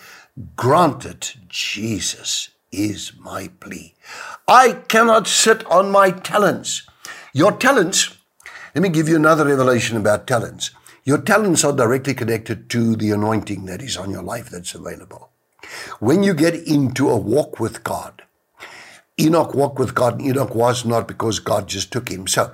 Granted, 0.56 1.32
Jesus 1.48 2.50
is 2.72 3.14
my 3.20 3.50
plea. 3.60 3.94
I 4.48 4.74
cannot 4.88 5.28
sit 5.28 5.66
on 5.66 5.92
my 5.92 6.12
talents. 6.12 6.88
Your 7.34 7.52
talents, 7.52 8.18
let 8.76 8.82
me 8.82 8.90
give 8.90 9.08
you 9.08 9.16
another 9.16 9.46
revelation 9.46 9.98
about 9.98 10.28
talents. 10.28 10.72
Your 11.04 11.20
talents 11.20 11.64
are 11.64 11.74
directly 11.74 12.14
connected 12.14 12.70
to 12.70 12.96
the 12.96 13.12
anointing 13.12 13.66
that 13.66 13.82
is 13.82 13.98
on 13.98 14.10
your 14.10 14.24
life 14.24 14.50
that's 14.50 14.74
available. 14.74 15.30
When 16.00 16.24
you 16.24 16.34
get 16.34 16.56
into 16.56 17.10
a 17.10 17.18
walk 17.18 17.60
with 17.60 17.84
God, 17.84 18.24
Enoch 19.20 19.54
walked 19.54 19.80
with 19.80 19.94
God, 19.94 20.20
and 20.20 20.28
Enoch 20.28 20.56
was 20.56 20.86
not 20.86 21.08
because 21.08 21.40
God 21.40 21.68
just 21.68 21.92
took 21.92 22.10
him. 22.10 22.28
So, 22.28 22.52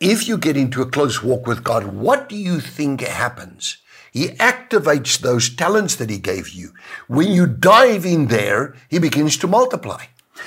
if 0.00 0.26
you 0.26 0.38
get 0.38 0.56
into 0.56 0.82
a 0.82 0.90
close 0.90 1.22
walk 1.22 1.46
with 1.46 1.62
God, 1.62 1.86
what 1.94 2.28
do 2.28 2.36
you 2.36 2.58
think 2.58 3.00
happens? 3.02 3.78
He 4.12 4.28
activates 4.28 5.18
those 5.18 5.54
talents 5.54 5.96
that 5.96 6.10
He 6.10 6.18
gave 6.18 6.50
you. 6.50 6.72
When 7.08 7.28
you 7.28 7.46
dive 7.46 8.04
in 8.04 8.26
there, 8.26 8.74
He 8.88 8.98
begins 8.98 9.36
to 9.38 9.46
multiply. 9.46 10.04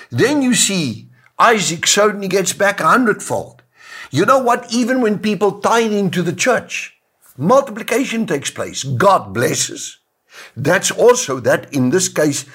Then 0.10 0.42
you 0.42 0.54
see 0.54 1.10
Isaac 1.40 1.88
suddenly 1.88 2.28
gets 2.28 2.54
back 2.54 2.80
a 2.80 2.88
hundredfold. 2.88 3.64
You 4.12 4.26
know 4.26 4.40
what? 4.40 4.72
Even 4.72 5.02
when 5.02 5.20
people 5.20 5.60
tie 5.60 5.80
into 5.80 6.22
the 6.22 6.34
church, 6.34 6.96
multiplication 7.38 8.26
takes 8.26 8.52
place. 8.52 8.84
God 8.84 9.34
blesses. 9.34 10.00
That's 10.56 10.92
also 10.92 11.40
that 11.40 11.74
in 11.74 11.90
this 11.90 12.10
case, 12.10 12.46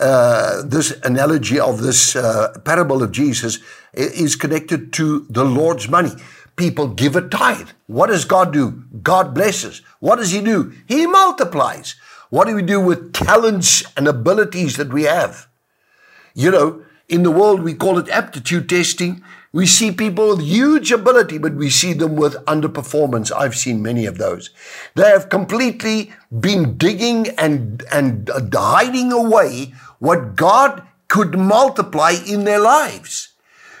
uh, 0.00 0.62
this 0.62 0.98
analogy 1.04 1.60
of 1.60 1.82
this 1.82 2.16
uh, 2.16 2.58
parable 2.64 3.02
of 3.02 3.12
Jesus 3.12 3.58
is 3.92 4.36
connected 4.36 4.92
to 4.94 5.26
the 5.28 5.44
Lord's 5.44 5.88
money. 5.88 6.12
People 6.56 6.88
give 6.88 7.16
a 7.16 7.28
tithe. 7.28 7.70
What 7.86 8.08
does 8.08 8.24
God 8.24 8.52
do? 8.52 8.84
God 9.02 9.34
blesses. 9.34 9.82
What 10.00 10.16
does 10.16 10.30
He 10.30 10.40
do? 10.40 10.72
He 10.86 11.06
multiplies. 11.06 11.94
What 12.30 12.46
do 12.48 12.54
we 12.54 12.62
do 12.62 12.80
with 12.80 13.12
talents 13.12 13.84
and 13.96 14.08
abilities 14.08 14.76
that 14.76 14.92
we 14.92 15.02
have? 15.02 15.48
You 16.34 16.50
know, 16.50 16.84
in 17.08 17.22
the 17.22 17.30
world 17.30 17.62
we 17.62 17.74
call 17.74 17.98
it 17.98 18.08
aptitude 18.08 18.68
testing. 18.68 19.22
We 19.52 19.66
see 19.66 19.92
people 19.92 20.28
with 20.28 20.40
huge 20.40 20.90
ability, 20.92 21.36
but 21.36 21.54
we 21.54 21.68
see 21.68 21.92
them 21.92 22.16
with 22.16 22.34
underperformance. 22.46 23.30
I've 23.30 23.54
seen 23.54 23.82
many 23.82 24.06
of 24.06 24.16
those. 24.16 24.48
They 24.94 25.10
have 25.10 25.28
completely 25.28 26.14
been 26.40 26.78
digging 26.78 27.28
and, 27.38 27.84
and 27.92 28.30
hiding 28.54 29.12
away 29.12 29.74
what 29.98 30.36
God 30.36 30.82
could 31.08 31.38
multiply 31.38 32.14
in 32.26 32.44
their 32.44 32.60
lives. 32.60 33.34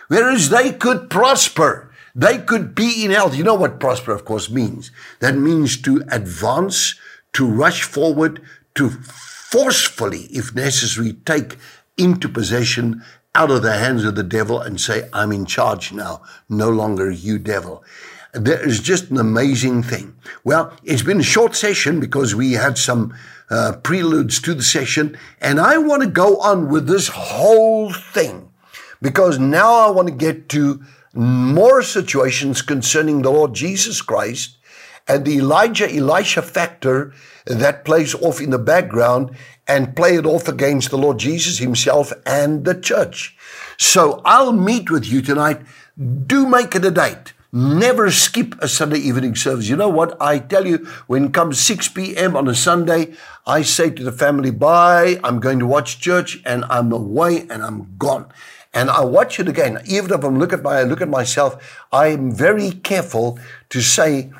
Whereas 0.08 0.50
they 0.50 0.72
could 0.72 1.08
prosper. 1.08 1.90
They 2.14 2.38
could 2.38 2.74
be 2.74 3.04
in 3.04 3.10
health. 3.10 3.36
You 3.36 3.44
know 3.44 3.54
what 3.54 3.80
prosper, 3.80 4.12
of 4.12 4.24
course, 4.24 4.50
means? 4.50 4.90
That 5.20 5.36
means 5.36 5.80
to 5.82 6.02
advance, 6.10 6.94
to 7.34 7.46
rush 7.46 7.82
forward, 7.82 8.42
to 8.74 8.90
forcefully, 8.90 10.24
if 10.30 10.54
necessary, 10.54 11.14
take 11.24 11.56
into 11.96 12.28
possession 12.28 13.02
out 13.34 13.50
of 13.50 13.62
the 13.62 13.72
hands 13.72 14.04
of 14.04 14.14
the 14.14 14.22
devil 14.22 14.60
and 14.60 14.80
say, 14.80 15.08
I'm 15.12 15.32
in 15.32 15.46
charge 15.46 15.92
now, 15.92 16.22
no 16.48 16.68
longer 16.68 17.10
you 17.10 17.38
devil. 17.38 17.84
There 18.34 18.66
is 18.66 18.80
just 18.80 19.10
an 19.10 19.18
amazing 19.18 19.82
thing. 19.82 20.14
Well, 20.44 20.72
it's 20.84 21.02
been 21.02 21.20
a 21.20 21.24
short 21.24 21.54
session 21.54 22.00
because 22.00 22.34
we 22.34 22.52
had 22.52 22.78
some 22.78 23.14
uh, 23.50 23.76
preludes 23.82 24.40
to 24.40 24.54
the 24.54 24.62
session, 24.62 25.18
and 25.40 25.60
I 25.60 25.76
want 25.78 26.02
to 26.02 26.08
go 26.08 26.38
on 26.38 26.70
with 26.70 26.86
this 26.86 27.08
whole 27.08 27.92
thing 27.92 28.50
because 29.02 29.38
now 29.38 29.72
I 29.72 29.90
want 29.90 30.08
to 30.08 30.14
get 30.14 30.48
to 30.50 30.82
more 31.14 31.82
situations 31.82 32.62
concerning 32.62 33.22
the 33.22 33.30
Lord 33.30 33.54
Jesus 33.54 34.00
Christ 34.00 34.56
and 35.08 35.24
the 35.24 35.38
Elijah 35.38 35.92
Elisha 35.92 36.42
factor 36.42 37.12
that 37.46 37.84
plays 37.84 38.14
off 38.14 38.40
in 38.40 38.50
the 38.50 38.58
background 38.58 39.36
and 39.66 39.96
play 39.96 40.16
it 40.16 40.26
off 40.26 40.48
against 40.48 40.90
the 40.90 40.98
Lord 40.98 41.18
Jesus 41.18 41.58
himself 41.58 42.12
and 42.24 42.64
the 42.64 42.74
church. 42.74 43.36
So 43.78 44.22
I'll 44.24 44.52
meet 44.52 44.90
with 44.90 45.06
you 45.06 45.22
tonight. 45.22 45.60
Do 46.26 46.46
make 46.46 46.74
it 46.74 46.84
a 46.84 46.90
date. 46.90 47.32
Never 47.54 48.10
skip 48.10 48.54
a 48.62 48.68
Sunday 48.68 48.98
evening 48.98 49.34
service. 49.34 49.68
You 49.68 49.76
know 49.76 49.90
what? 49.90 50.16
I 50.22 50.38
tell 50.38 50.66
you, 50.66 50.86
when 51.06 51.32
comes 51.32 51.60
6 51.60 51.88
p.m. 51.88 52.34
on 52.34 52.48
a 52.48 52.54
Sunday, 52.54 53.12
I 53.46 53.60
say 53.60 53.90
to 53.90 54.02
the 54.02 54.10
family, 54.10 54.50
bye, 54.50 55.20
I'm 55.22 55.38
going 55.38 55.58
to 55.58 55.66
watch 55.66 56.00
church 56.00 56.40
and 56.46 56.64
I'm 56.70 56.92
away 56.92 57.40
and 57.50 57.62
I'm 57.62 57.94
gone. 57.98 58.32
And 58.74 58.90
I 58.90 59.04
watch 59.04 59.38
it 59.38 59.48
again. 59.48 59.82
Even 59.86 60.12
if 60.12 60.24
I'm 60.24 60.38
look 60.38 60.52
at 60.52 60.62
my, 60.62 60.80
I 60.80 60.82
look 60.84 61.00
at 61.00 61.08
myself, 61.08 61.82
I'm 61.92 62.32
very 62.32 62.70
careful 62.70 63.38
to 63.70 63.80
say, 63.80 64.30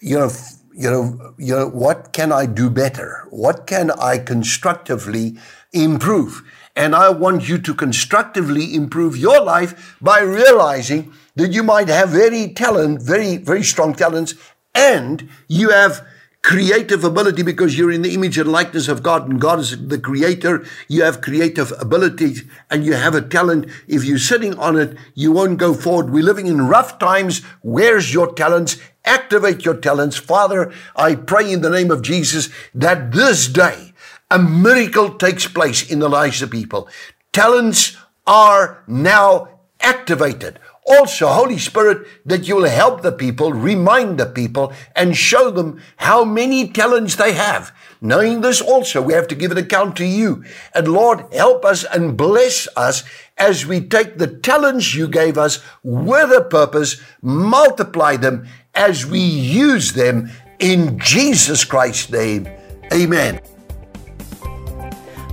you 0.00 0.18
know, 0.18 0.30
you 0.72 0.90
know, 0.90 1.34
you 1.38 1.56
know, 1.56 1.68
what 1.68 2.12
can 2.12 2.30
I 2.30 2.46
do 2.46 2.70
better? 2.70 3.26
What 3.30 3.66
can 3.66 3.90
I 3.90 4.18
constructively 4.18 5.36
improve? 5.72 6.42
And 6.76 6.94
I 6.94 7.08
want 7.08 7.48
you 7.48 7.58
to 7.58 7.74
constructively 7.74 8.74
improve 8.74 9.16
your 9.16 9.40
life 9.40 9.96
by 10.00 10.20
realizing 10.20 11.12
that 11.34 11.52
you 11.52 11.64
might 11.64 11.88
have 11.88 12.10
very 12.10 12.48
talent, 12.50 13.02
very, 13.02 13.38
very 13.38 13.64
strong 13.64 13.94
talents, 13.94 14.34
and 14.74 15.28
you 15.48 15.70
have 15.70 16.06
creative 16.48 17.04
ability 17.04 17.42
because 17.42 17.76
you're 17.76 17.92
in 17.92 18.00
the 18.00 18.14
image 18.14 18.38
and 18.38 18.50
likeness 18.50 18.88
of 18.88 19.02
God 19.02 19.28
and 19.28 19.38
God 19.38 19.58
is 19.58 19.88
the 19.88 19.98
creator. 19.98 20.64
You 20.88 21.02
have 21.02 21.20
creative 21.20 21.74
ability 21.78 22.36
and 22.70 22.86
you 22.86 22.94
have 22.94 23.14
a 23.14 23.20
talent. 23.20 23.66
If 23.86 24.02
you're 24.02 24.16
sitting 24.16 24.58
on 24.58 24.78
it, 24.78 24.96
you 25.14 25.30
won't 25.30 25.58
go 25.58 25.74
forward. 25.74 26.08
We're 26.08 26.24
living 26.24 26.46
in 26.46 26.66
rough 26.66 26.98
times. 26.98 27.44
Where's 27.60 28.14
your 28.14 28.32
talents? 28.32 28.78
Activate 29.04 29.66
your 29.66 29.76
talents. 29.76 30.16
Father, 30.16 30.72
I 30.96 31.16
pray 31.16 31.52
in 31.52 31.60
the 31.60 31.68
name 31.68 31.90
of 31.90 32.00
Jesus 32.00 32.48
that 32.74 33.12
this 33.12 33.46
day 33.46 33.92
a 34.30 34.38
miracle 34.38 35.18
takes 35.18 35.46
place 35.46 35.90
in 35.90 35.98
the 35.98 36.08
lives 36.08 36.40
of 36.40 36.50
people. 36.50 36.88
Talents 37.30 37.98
are 38.26 38.82
now 38.86 39.50
activated 39.82 40.58
also, 40.88 41.28
Holy 41.28 41.58
Spirit, 41.58 42.06
that 42.24 42.48
you 42.48 42.56
will 42.56 42.68
help 42.68 43.02
the 43.02 43.12
people, 43.12 43.52
remind 43.52 44.18
the 44.18 44.26
people, 44.26 44.72
and 44.96 45.16
show 45.16 45.50
them 45.50 45.80
how 45.96 46.24
many 46.24 46.68
talents 46.68 47.16
they 47.16 47.32
have. 47.32 47.72
Knowing 48.00 48.40
this 48.40 48.60
also, 48.60 49.02
we 49.02 49.12
have 49.12 49.28
to 49.28 49.34
give 49.34 49.50
an 49.50 49.58
account 49.58 49.96
to 49.96 50.04
you. 50.04 50.44
And 50.74 50.88
Lord, 50.88 51.24
help 51.32 51.64
us 51.64 51.84
and 51.84 52.16
bless 52.16 52.68
us 52.76 53.02
as 53.36 53.66
we 53.66 53.80
take 53.80 54.18
the 54.18 54.26
talents 54.26 54.94
you 54.94 55.08
gave 55.08 55.36
us 55.36 55.62
with 55.82 56.30
a 56.30 56.44
purpose, 56.44 57.00
multiply 57.22 58.16
them 58.16 58.46
as 58.74 59.04
we 59.04 59.20
use 59.20 59.92
them 59.92 60.30
in 60.58 60.98
Jesus 60.98 61.64
Christ's 61.64 62.10
name. 62.10 62.48
Amen. 62.92 63.40